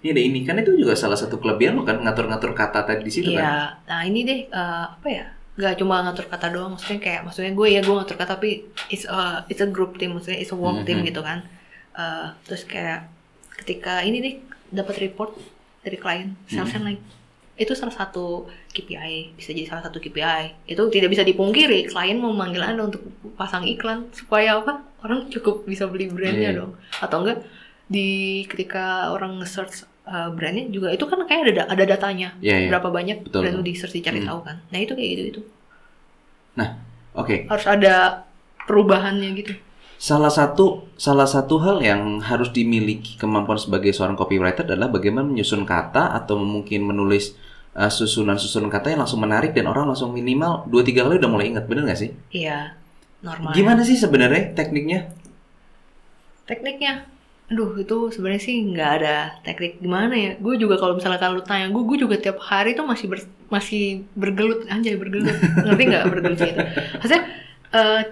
ini 0.00 0.08
ada 0.10 0.22
ini 0.22 0.38
kan 0.42 0.56
itu 0.56 0.72
juga 0.74 0.92
salah 0.94 1.14
satu 1.14 1.36
kelebihan 1.36 1.76
lo 1.76 1.84
kan 1.84 2.00
ngatur-ngatur 2.00 2.52
kata 2.52 2.82
tadi 2.82 3.02
di 3.02 3.12
situ 3.12 3.30
kan. 3.30 3.40
Iya, 3.40 3.54
nah 3.86 4.00
ini 4.02 4.20
deh 4.22 4.40
eh, 4.46 4.84
apa 4.90 5.08
ya? 5.08 5.26
Gak 5.54 5.76
cuma 5.76 6.00
ngatur 6.00 6.24
kata 6.26 6.46
doang, 6.48 6.72
maksudnya 6.72 6.98
kayak 6.98 7.20
maksudnya 7.22 7.52
gue 7.52 7.68
ya 7.68 7.80
gue 7.80 7.92
ngatur 7.92 8.16
kata 8.16 8.32
tapi 8.34 8.64
it's 8.88 9.04
a 9.04 9.44
it's 9.46 9.60
a 9.60 9.68
group 9.68 9.96
team, 9.96 10.16
maksudnya 10.16 10.40
it's 10.40 10.50
a 10.50 10.56
work 10.56 10.80
team 10.82 11.04
Mhm. 11.04 11.06
gitu 11.06 11.20
kan. 11.20 11.44
Eh, 11.92 12.26
terus 12.44 12.64
kayak 12.64 13.12
ketika 13.58 14.00
ini 14.00 14.18
deh 14.18 14.34
dapat 14.72 14.96
report 15.00 15.36
dari 15.80 15.96
klien 15.96 16.32
salesnya 16.46 16.80
naik 16.82 17.00
itu 17.60 17.76
salah 17.76 17.92
satu 17.92 18.48
KPI 18.72 19.36
bisa 19.36 19.52
jadi 19.52 19.68
salah 19.68 19.84
satu 19.84 20.00
KPI 20.00 20.64
itu 20.64 20.80
tidak 20.88 21.12
bisa 21.12 21.20
dipungkiri 21.20 21.92
klien 21.92 22.16
memanggil 22.16 22.64
anda 22.64 22.88
untuk 22.88 23.04
pasang 23.36 23.68
iklan 23.68 24.08
supaya 24.16 24.64
apa 24.64 24.80
orang 25.04 25.28
cukup 25.28 25.68
bisa 25.68 25.84
beli 25.84 26.08
brandnya 26.08 26.56
Iya. 26.56 26.58
dong 26.64 26.72
atau 27.04 27.16
enggak 27.20 27.44
di 27.84 28.08
ketika 28.48 29.12
orang 29.12 29.44
nge-search 29.44 29.84
uh, 30.08 30.32
brandnya 30.32 30.72
juga 30.72 30.88
itu 30.88 31.04
kan 31.04 31.20
kayak 31.28 31.52
ada 31.52 31.62
ada 31.68 31.84
datanya 31.84 32.32
Iya, 32.40 32.64
iya. 32.64 32.68
berapa 32.72 32.88
banyak 32.88 33.28
Betul. 33.28 33.44
brand 33.44 33.60
di 33.60 33.72
search 33.76 33.92
dicari 33.92 34.24
Hmm. 34.24 34.28
tahu 34.32 34.40
kan 34.40 34.56
nah 34.72 34.78
itu 34.80 34.92
kayak 34.96 35.10
gitu 35.12 35.22
itu 35.36 35.42
Oke, 37.10 37.42
harus 37.50 37.66
ada 37.66 38.22
perubahannya 38.70 39.34
gitu 39.34 39.52
salah 40.00 40.30
satu 40.32 40.88
salah 40.94 41.26
satu 41.26 41.58
hal 41.60 41.82
yang 41.82 42.22
harus 42.24 42.48
dimiliki 42.54 43.18
kemampuan 43.18 43.58
sebagai 43.60 43.90
seorang 43.92 44.14
copywriter 44.16 44.62
adalah 44.64 44.88
bagaimana 44.88 45.26
menyusun 45.28 45.66
kata 45.66 46.16
atau 46.16 46.38
mungkin 46.40 46.86
menulis 46.86 47.34
uh, 47.76 47.90
susunan-susunan 47.90 48.70
kata 48.70 48.92
yang 48.94 49.00
langsung 49.04 49.20
menarik 49.22 49.52
dan 49.56 49.66
orang 49.70 49.90
langsung 49.90 50.10
minimal 50.14 50.64
dua 50.70 50.82
tiga 50.86 51.06
kali 51.06 51.18
udah 51.20 51.30
mulai 51.30 51.46
ingat 51.52 51.64
bener 51.70 51.82
nggak 51.86 52.00
sih? 52.00 52.10
iya 52.32 52.74
normal. 53.20 53.52
Gimana 53.52 53.82
sih 53.84 53.96
sebenarnya 54.00 54.56
tekniknya? 54.56 55.12
tekniknya? 56.48 57.06
Aduh 57.50 57.82
itu 57.82 57.96
sebenarnya 58.14 58.42
sih 58.46 58.56
nggak 58.62 58.90
ada 59.02 59.14
teknik 59.42 59.82
gimana 59.82 60.14
ya. 60.14 60.30
Gue 60.38 60.54
juga 60.54 60.78
kalau 60.78 60.94
misalnya 60.94 61.18
kalau 61.18 61.42
tanya 61.42 61.66
gue 61.74 61.82
gue 61.82 61.98
juga 61.98 62.16
tiap 62.18 62.38
hari 62.38 62.78
tuh 62.78 62.86
masih 62.86 63.06
ber- 63.10 63.30
masih 63.50 64.06
bergelut. 64.14 64.66
Anjay 64.70 64.94
bergelut. 64.94 65.34
Ngerti 65.66 65.82
nggak 65.90 66.04
bergelut 66.10 66.38
gitu? 66.38 66.60
Maksudnya 67.02 67.22
eh 67.74 68.02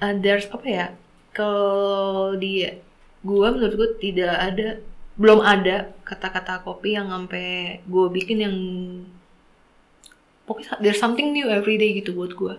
eh, 0.00 0.14
there's 0.24 0.48
apa 0.48 0.66
ya? 0.66 0.86
Kalau 1.36 2.32
di 2.40 2.64
gue 3.20 3.46
menurut 3.52 3.74
gue 3.76 3.88
tidak 4.00 4.34
ada 4.36 4.68
belum 5.18 5.42
ada 5.42 5.90
kata-kata 6.06 6.62
kopi 6.62 6.94
yang 6.94 7.10
sampai 7.10 7.82
gue 7.84 8.06
bikin 8.14 8.38
yang 8.38 8.56
pokoknya 10.46 10.78
there's 10.78 11.02
something 11.02 11.34
new 11.34 11.50
every 11.50 11.74
day 11.76 11.90
gitu 11.98 12.14
buat 12.14 12.32
gue 12.38 12.54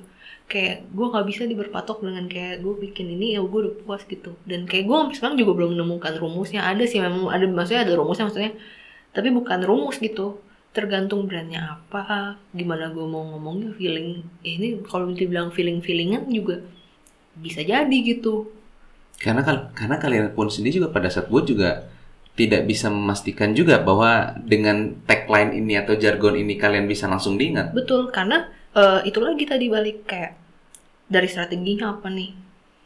kayak 0.50 0.90
gue 0.90 1.06
nggak 1.06 1.28
bisa 1.30 1.46
diberpatok 1.46 2.02
dengan 2.02 2.26
kayak 2.26 2.66
gue 2.66 2.74
bikin 2.90 3.06
ini 3.14 3.38
ya 3.38 3.46
gue 3.46 3.60
udah 3.70 3.76
puas 3.86 4.02
gitu. 4.10 4.34
Dan 4.50 4.66
kayak 4.66 4.90
gue 4.90 4.96
sampai 4.98 5.16
sekarang 5.16 5.38
juga 5.38 5.52
belum 5.62 5.78
menemukan 5.78 6.18
rumusnya. 6.18 6.66
Ada 6.66 6.90
sih 6.90 6.98
memang 6.98 7.30
ada 7.30 7.46
maksudnya 7.46 7.86
ada 7.86 7.94
rumusnya 7.94 8.26
maksudnya. 8.28 8.58
Tapi 9.14 9.30
bukan 9.30 9.62
rumus 9.62 10.02
gitu. 10.02 10.42
Tergantung 10.74 11.30
brandnya 11.30 11.78
apa 11.78 12.38
gimana 12.54 12.90
gue 12.90 13.06
mau 13.06 13.26
ngomongnya 13.30 13.78
feeling 13.78 14.26
ini 14.42 14.82
kalau 14.86 15.10
dibilang 15.14 15.54
feeling 15.54 15.86
feelingan 15.86 16.26
juga 16.34 16.66
bisa 17.38 17.62
jadi 17.62 17.98
gitu. 18.02 18.50
Karena 19.22 19.46
karena 19.78 20.02
kalian 20.02 20.34
pun 20.34 20.50
sendiri 20.50 20.82
juga 20.82 20.90
pada 20.90 21.14
saat 21.14 21.30
buat 21.30 21.46
juga 21.46 21.90
tidak 22.40 22.64
bisa 22.64 22.88
memastikan 22.88 23.52
juga 23.52 23.84
bahwa 23.84 24.32
dengan 24.40 24.96
tagline 25.04 25.60
ini 25.60 25.76
atau 25.76 26.00
jargon 26.00 26.40
ini 26.40 26.56
kalian 26.56 26.88
bisa 26.88 27.12
langsung 27.12 27.36
diingat. 27.36 27.76
Betul, 27.76 28.08
karena 28.16 28.48
eh, 28.72 29.04
itu 29.04 29.20
lagi 29.20 29.44
tadi 29.44 29.68
balik 29.68 30.08
kayak 30.08 30.40
dari 31.12 31.28
strateginya 31.28 32.00
apa 32.00 32.08
nih? 32.08 32.32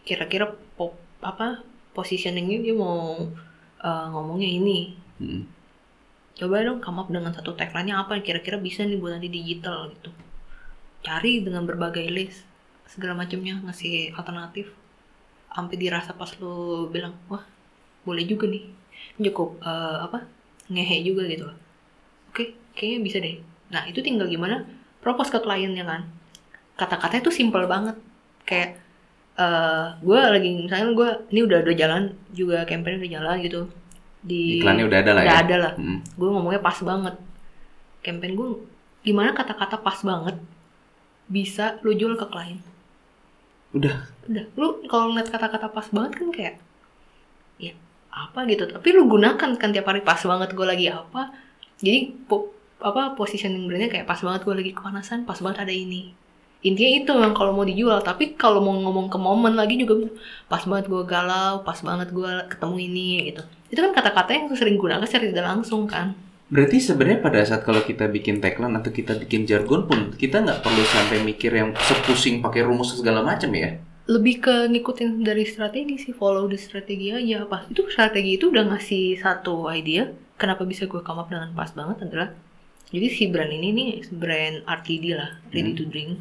Kira-kira 0.01 0.49
pop 0.49 0.97
apa 1.21 1.61
positioningnya 1.93 2.65
dia 2.65 2.73
mau 2.73 3.21
eh, 3.77 4.05
ngomongnya 4.09 4.49
ini. 4.49 4.97
Hmm. 5.21 5.45
Coba 6.33 6.65
dong 6.65 6.81
come 6.81 7.05
up 7.05 7.13
dengan 7.13 7.29
satu 7.29 7.53
tagline-nya 7.53 8.01
apa 8.01 8.17
yang 8.17 8.25
kira-kira 8.25 8.57
bisa 8.57 8.81
nih 8.81 8.97
buat 8.97 9.13
nanti 9.13 9.29
digital 9.29 9.93
gitu. 9.93 10.09
Cari 11.05 11.45
dengan 11.45 11.69
berbagai 11.69 12.09
list 12.09 12.41
segala 12.89 13.13
macamnya 13.21 13.61
ngasih 13.61 14.17
alternatif. 14.17 14.73
Sampai 15.53 15.77
dirasa 15.77 16.17
pas 16.17 16.33
lu 16.41 16.89
bilang, 16.89 17.13
"Wah, 17.29 17.45
boleh 18.01 18.25
juga 18.25 18.49
nih." 18.49 18.82
Cukup 19.19 19.59
eh, 19.61 19.97
apa? 20.05 20.19
ngehe 20.71 21.03
juga 21.03 21.27
gitu 21.27 21.43
loh. 21.45 21.57
Oke, 22.31 22.55
kayaknya 22.73 22.99
bisa 23.03 23.17
deh. 23.19 23.35
Nah, 23.69 23.83
itu 23.85 23.99
tinggal 23.99 24.25
gimana 24.25 24.63
propose 25.03 25.29
ke 25.29 25.39
kliennya 25.43 25.83
kan. 25.83 26.01
Kata-katanya 26.79 27.21
tuh 27.27 27.35
simple 27.35 27.67
banget. 27.67 27.99
Kayak 28.47 28.79
eh 29.33 29.85
gue 29.97 30.13
lagi 30.13 30.49
misalnya 30.69 30.93
gue 30.93 31.09
ini 31.33 31.41
udah 31.41 31.65
udah 31.65 31.73
jalan 31.73 32.03
juga 32.37 32.69
campaign 32.69 33.01
udah 33.01 33.11
jalan 33.17 33.35
gitu 33.41 33.65
di 34.21 34.61
Iklannya 34.61 34.85
udah 34.85 34.99
ada 35.01 35.11
lah 35.17 35.23
udah 35.25 35.33
ya. 35.33 35.41
ada 35.41 35.55
lah 35.57 35.73
Hmm. 35.73 35.99
gue 36.05 36.29
ngomongnya 36.29 36.61
pas 36.61 36.77
banget 36.85 37.17
campaign 38.05 38.37
gue 38.37 38.47
gimana 39.01 39.33
kata-kata 39.33 39.81
pas 39.81 39.97
banget 40.05 40.37
bisa 41.25 41.81
lu 41.81 41.97
jual 41.97 42.13
ke 42.13 42.29
klien 42.29 42.61
Udah. 43.73 44.05
udah 44.29 44.45
lu 44.53 44.85
kalau 44.85 45.09
ngeliat 45.09 45.33
kata-kata 45.33 45.65
pas 45.65 45.89
banget 45.89 46.13
kan 46.13 46.27
kayak 46.29 46.55
ya 47.57 47.73
apa 48.13 48.45
gitu. 48.45 48.69
Tapi 48.69 48.87
lu 48.93 49.09
gunakan 49.09 49.57
kan 49.57 49.69
tiap 49.73 49.89
hari 49.89 50.05
pas 50.05 50.21
banget 50.21 50.53
gue 50.53 50.65
lagi 50.65 50.87
apa. 50.93 51.33
Jadi 51.81 52.13
po- 52.29 52.53
apa 52.83 53.17
positioning 53.17 53.65
brandnya 53.65 53.89
kayak 53.89 54.05
pas 54.05 54.21
banget 54.21 54.45
gue 54.45 54.55
lagi 54.55 54.71
kepanasan 54.77 55.25
pas 55.25 55.39
banget 55.41 55.65
ada 55.65 55.73
ini. 55.73 56.13
Intinya 56.63 56.91
itu 57.03 57.11
yang 57.11 57.35
kalau 57.35 57.51
mau 57.51 57.65
dijual. 57.67 57.99
Tapi 57.99 58.37
kalau 58.39 58.63
mau 58.63 58.71
ngomong 58.77 59.11
ke 59.11 59.17
momen 59.19 59.57
lagi 59.57 59.75
juga 59.75 60.07
pas 60.47 60.63
banget 60.63 60.87
gue 60.87 61.03
galau 61.03 61.65
pas 61.65 61.75
banget 61.81 62.13
gue 62.13 62.31
ketemu 62.47 62.75
ini 62.79 63.07
gitu. 63.33 63.41
Itu 63.73 63.79
kan 63.83 63.91
kata-kata 63.91 64.29
yang 64.31 64.45
sering 64.53 64.77
gunakan 64.77 65.03
secara 65.03 65.27
tidak 65.27 65.45
langsung 65.49 65.89
kan. 65.89 66.15
Berarti 66.53 66.77
sebenarnya 66.77 67.19
pada 67.23 67.41
saat 67.41 67.65
kalau 67.65 67.81
kita 67.81 68.05
bikin 68.13 68.37
tagline 68.37 68.77
atau 68.77 68.93
kita 68.93 69.17
bikin 69.17 69.49
jargon 69.49 69.89
pun 69.89 70.13
kita 70.13 70.43
nggak 70.43 70.61
perlu 70.61 70.83
sampai 70.85 71.25
mikir 71.25 71.49
yang 71.49 71.73
sepusing 71.73 72.45
pakai 72.45 72.61
rumus 72.61 72.93
segala 72.93 73.25
macam 73.25 73.49
ya. 73.57 73.81
Lebih 74.03 74.35
ke 74.39 74.55
ngikutin 74.67 75.23
dari 75.23 75.47
strategi 75.47 75.95
sih 75.95 76.11
follow 76.11 76.45
the 76.45 76.59
strategi 76.59 77.07
aja 77.09 77.47
apa 77.47 77.71
itu 77.71 77.87
strategi 77.87 78.35
itu 78.35 78.51
udah 78.51 78.67
ngasih 78.67 79.15
satu 79.15 79.71
idea 79.71 80.11
kenapa 80.35 80.63
bisa 80.63 80.83
gue 80.85 80.99
come 80.99 81.19
up 81.19 81.31
dengan 81.31 81.55
pas 81.55 81.71
banget 81.71 82.03
adalah 82.03 82.29
jadi 82.91 83.07
si 83.07 83.31
brand 83.31 83.47
ini 83.49 83.71
nih 83.71 83.89
brand 84.11 84.61
RTD 84.65 85.05
lah 85.13 85.39
ready 85.49 85.71
to 85.73 85.85
drink 85.85 86.19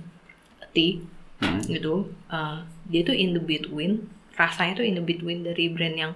tea 0.71 1.03
Hmm. 1.43 1.59
gitu 1.67 2.07
Uh, 2.31 2.63
dia 2.87 3.03
tuh 3.03 3.11
in 3.13 3.35
the 3.35 3.43
between 3.43 4.07
rasanya 4.33 4.79
tuh 4.79 4.87
in 4.87 4.95
the 4.95 5.03
between 5.03 5.43
dari 5.43 5.67
brand 5.67 5.99
yang 5.99 6.13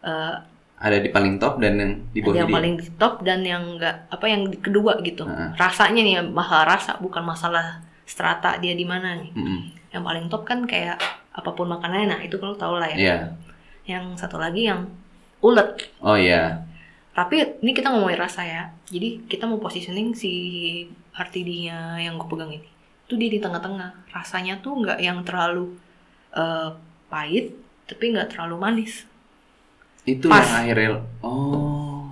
uh, 0.00 0.40
Ada 0.80 1.04
di 1.04 1.12
paling 1.12 1.36
top 1.36 1.60
dan 1.60 1.76
yang 1.76 1.92
di 2.10 2.18
ada 2.18 2.24
bawah 2.24 2.36
yang 2.40 2.48
dia. 2.48 2.56
paling 2.56 2.74
top 2.96 3.14
dan 3.20 3.40
yang 3.44 3.62
enggak 3.76 4.08
apa 4.08 4.24
yang 4.24 4.48
kedua 4.56 4.96
gitu 5.04 5.28
Heeh. 5.28 5.52
rasanya 5.54 6.00
nih 6.00 6.14
masalah 6.24 6.64
rasa 6.64 6.92
bukan 6.96 7.20
masalah 7.20 7.84
strata 8.02 8.56
dia 8.56 8.72
di 8.72 8.82
mana 8.82 9.20
nih 9.20 9.30
Mm-mm. 9.36 9.60
Yang 9.90 10.02
paling 10.06 10.26
top 10.30 10.46
kan 10.46 10.62
kayak 10.66 10.98
apa 11.34 11.50
pun 11.54 11.70
makanannya. 11.70 12.06
Nah 12.10 12.20
itu 12.22 12.38
kalau 12.38 12.54
tau 12.54 12.78
lah 12.78 12.90
ya. 12.90 12.98
Iya. 12.98 13.18
yang 13.88 14.14
satu 14.14 14.38
lagi 14.38 14.70
yang 14.70 14.86
ulet. 15.42 15.90
Oh 15.98 16.14
iya. 16.14 16.62
tapi 17.10 17.42
ini 17.42 17.74
kita 17.74 17.90
ngomongin 17.90 18.22
rasa 18.22 18.46
ya. 18.46 18.62
Jadi 18.86 19.26
kita 19.26 19.44
mau 19.50 19.58
positioning 19.58 20.14
si 20.14 20.32
RTD-nya 21.10 21.98
yang 21.98 22.16
gue 22.16 22.28
pegang 22.30 22.54
ini. 22.54 22.70
Itu 23.04 23.18
dia 23.18 23.28
di 23.28 23.42
tengah-tengah. 23.42 24.14
Rasanya 24.14 24.62
tuh 24.62 24.78
nggak 24.78 25.02
yang 25.02 25.26
terlalu 25.26 25.74
eh, 26.32 26.70
pahit 27.10 27.50
tapi 27.90 28.14
nggak 28.14 28.30
terlalu 28.30 28.56
manis. 28.62 29.04
Itu 30.06 30.30
Pas. 30.30 30.46
yang 30.46 30.70
akhirnya 30.70 31.02
oh. 31.20 32.06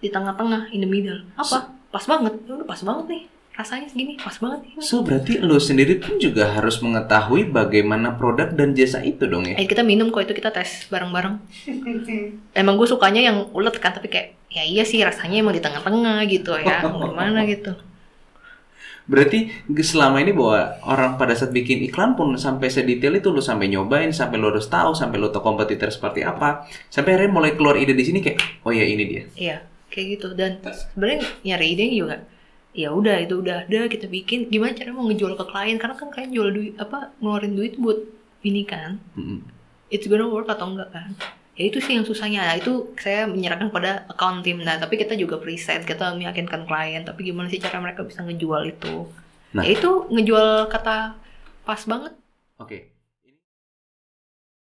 di 0.00 0.08
tengah-tengah 0.08 0.72
in 0.72 0.80
the 0.82 0.88
middle. 0.88 1.20
Apa? 1.36 1.68
Pas 1.92 2.04
banget. 2.08 2.32
Udah 2.48 2.64
pas 2.64 2.80
banget 2.80 3.06
nih 3.12 3.24
rasanya 3.50 3.90
segini 3.90 4.14
pas 4.16 4.32
banget 4.38 4.60
nih 4.64 4.72
So 4.80 5.02
berarti 5.02 5.42
lo 5.42 5.58
sendiri 5.60 5.98
pun 5.98 6.16
juga 6.16 6.48
harus 6.54 6.80
mengetahui 6.80 7.50
bagaimana 7.50 8.14
produk 8.14 8.48
dan 8.54 8.72
jasa 8.72 9.02
itu 9.04 9.26
dong 9.26 9.44
ya. 9.44 9.58
Eh 9.58 9.66
kita 9.66 9.82
minum 9.84 10.08
kok 10.08 10.24
itu 10.24 10.32
kita 10.32 10.54
tes 10.54 10.86
bareng-bareng. 10.88 11.36
Emang 12.60 12.74
gue 12.78 12.88
sukanya 12.88 13.20
yang 13.20 13.50
ulet 13.52 13.76
kan 13.76 13.92
tapi 13.92 14.08
kayak 14.08 14.38
ya 14.50 14.64
iya 14.66 14.82
sih 14.82 14.98
rasanya 15.02 15.42
emang 15.42 15.54
di 15.54 15.62
tengah-tengah 15.62 16.24
gitu 16.30 16.56
ya. 16.56 16.82
Gimana 17.10 17.44
gitu. 17.44 17.74
Berarti 19.10 19.50
selama 19.82 20.22
ini 20.22 20.30
bahwa 20.30 20.78
orang 20.86 21.18
pada 21.18 21.34
saat 21.34 21.50
bikin 21.50 21.82
iklan 21.82 22.14
pun 22.14 22.30
sampai 22.38 22.70
sedetail 22.70 23.18
itu 23.18 23.34
lo 23.34 23.42
sampai 23.42 23.66
nyobain, 23.66 24.14
sampai 24.14 24.38
lo 24.38 24.54
harus 24.54 24.70
tahu, 24.70 24.94
sampai 24.94 25.18
lo 25.18 25.34
tahu 25.34 25.42
kompetitor 25.42 25.90
seperti 25.90 26.22
apa, 26.22 26.70
sampai 26.94 27.18
akhirnya 27.18 27.34
mulai 27.34 27.58
keluar 27.58 27.74
ide 27.74 27.90
di 27.90 28.06
sini 28.06 28.22
kayak, 28.22 28.38
oh 28.62 28.70
ya 28.70 28.86
ini 28.86 29.02
dia. 29.10 29.22
Iya, 29.34 29.56
kayak 29.90 30.06
gitu. 30.14 30.28
Dan 30.38 30.62
sebenarnya 30.62 31.26
nyari 31.42 31.66
ide 31.74 31.84
juga 31.90 32.22
ya 32.70 32.94
udah 32.94 33.16
itu 33.22 33.42
udah 33.42 33.66
ada 33.66 33.90
kita 33.90 34.06
bikin. 34.06 34.50
Gimana 34.50 34.74
cara 34.74 34.90
mau 34.94 35.06
ngejual 35.10 35.34
ke 35.34 35.44
klien? 35.50 35.76
Karena 35.78 35.94
kan 35.98 36.08
klien 36.10 36.30
jual 36.30 36.50
duit 36.54 36.74
apa 36.78 37.10
ngeluarin 37.18 37.54
duit 37.54 37.74
buat 37.76 37.98
ini 38.46 38.62
kan. 38.64 38.98
Mm-mm. 39.16 39.44
it's 39.90 40.06
gonna 40.06 40.26
work 40.30 40.46
atau 40.46 40.70
enggak 40.70 40.90
kan? 40.94 41.10
Ya 41.58 41.68
itu 41.68 41.82
sih 41.82 41.98
yang 41.98 42.06
susahnya. 42.06 42.46
Nah, 42.46 42.56
itu 42.56 42.94
saya 42.96 43.26
menyerahkan 43.26 43.68
pada 43.74 44.06
account 44.06 44.46
team 44.46 44.62
nah 44.62 44.78
tapi 44.78 44.96
kita 44.96 45.18
juga 45.18 45.36
preset 45.36 45.82
kita 45.84 46.14
meyakinkan 46.14 46.64
klien. 46.64 47.02
Tapi 47.02 47.20
gimana 47.26 47.50
sih 47.50 47.58
cara 47.58 47.82
mereka 47.82 48.06
bisa 48.06 48.22
ngejual 48.22 48.70
itu? 48.70 49.10
Nah. 49.50 49.66
ya 49.66 49.74
itu 49.74 50.06
ngejual 50.08 50.70
kata 50.70 51.18
pas 51.66 51.82
banget. 51.86 52.14
Oke, 52.60 52.89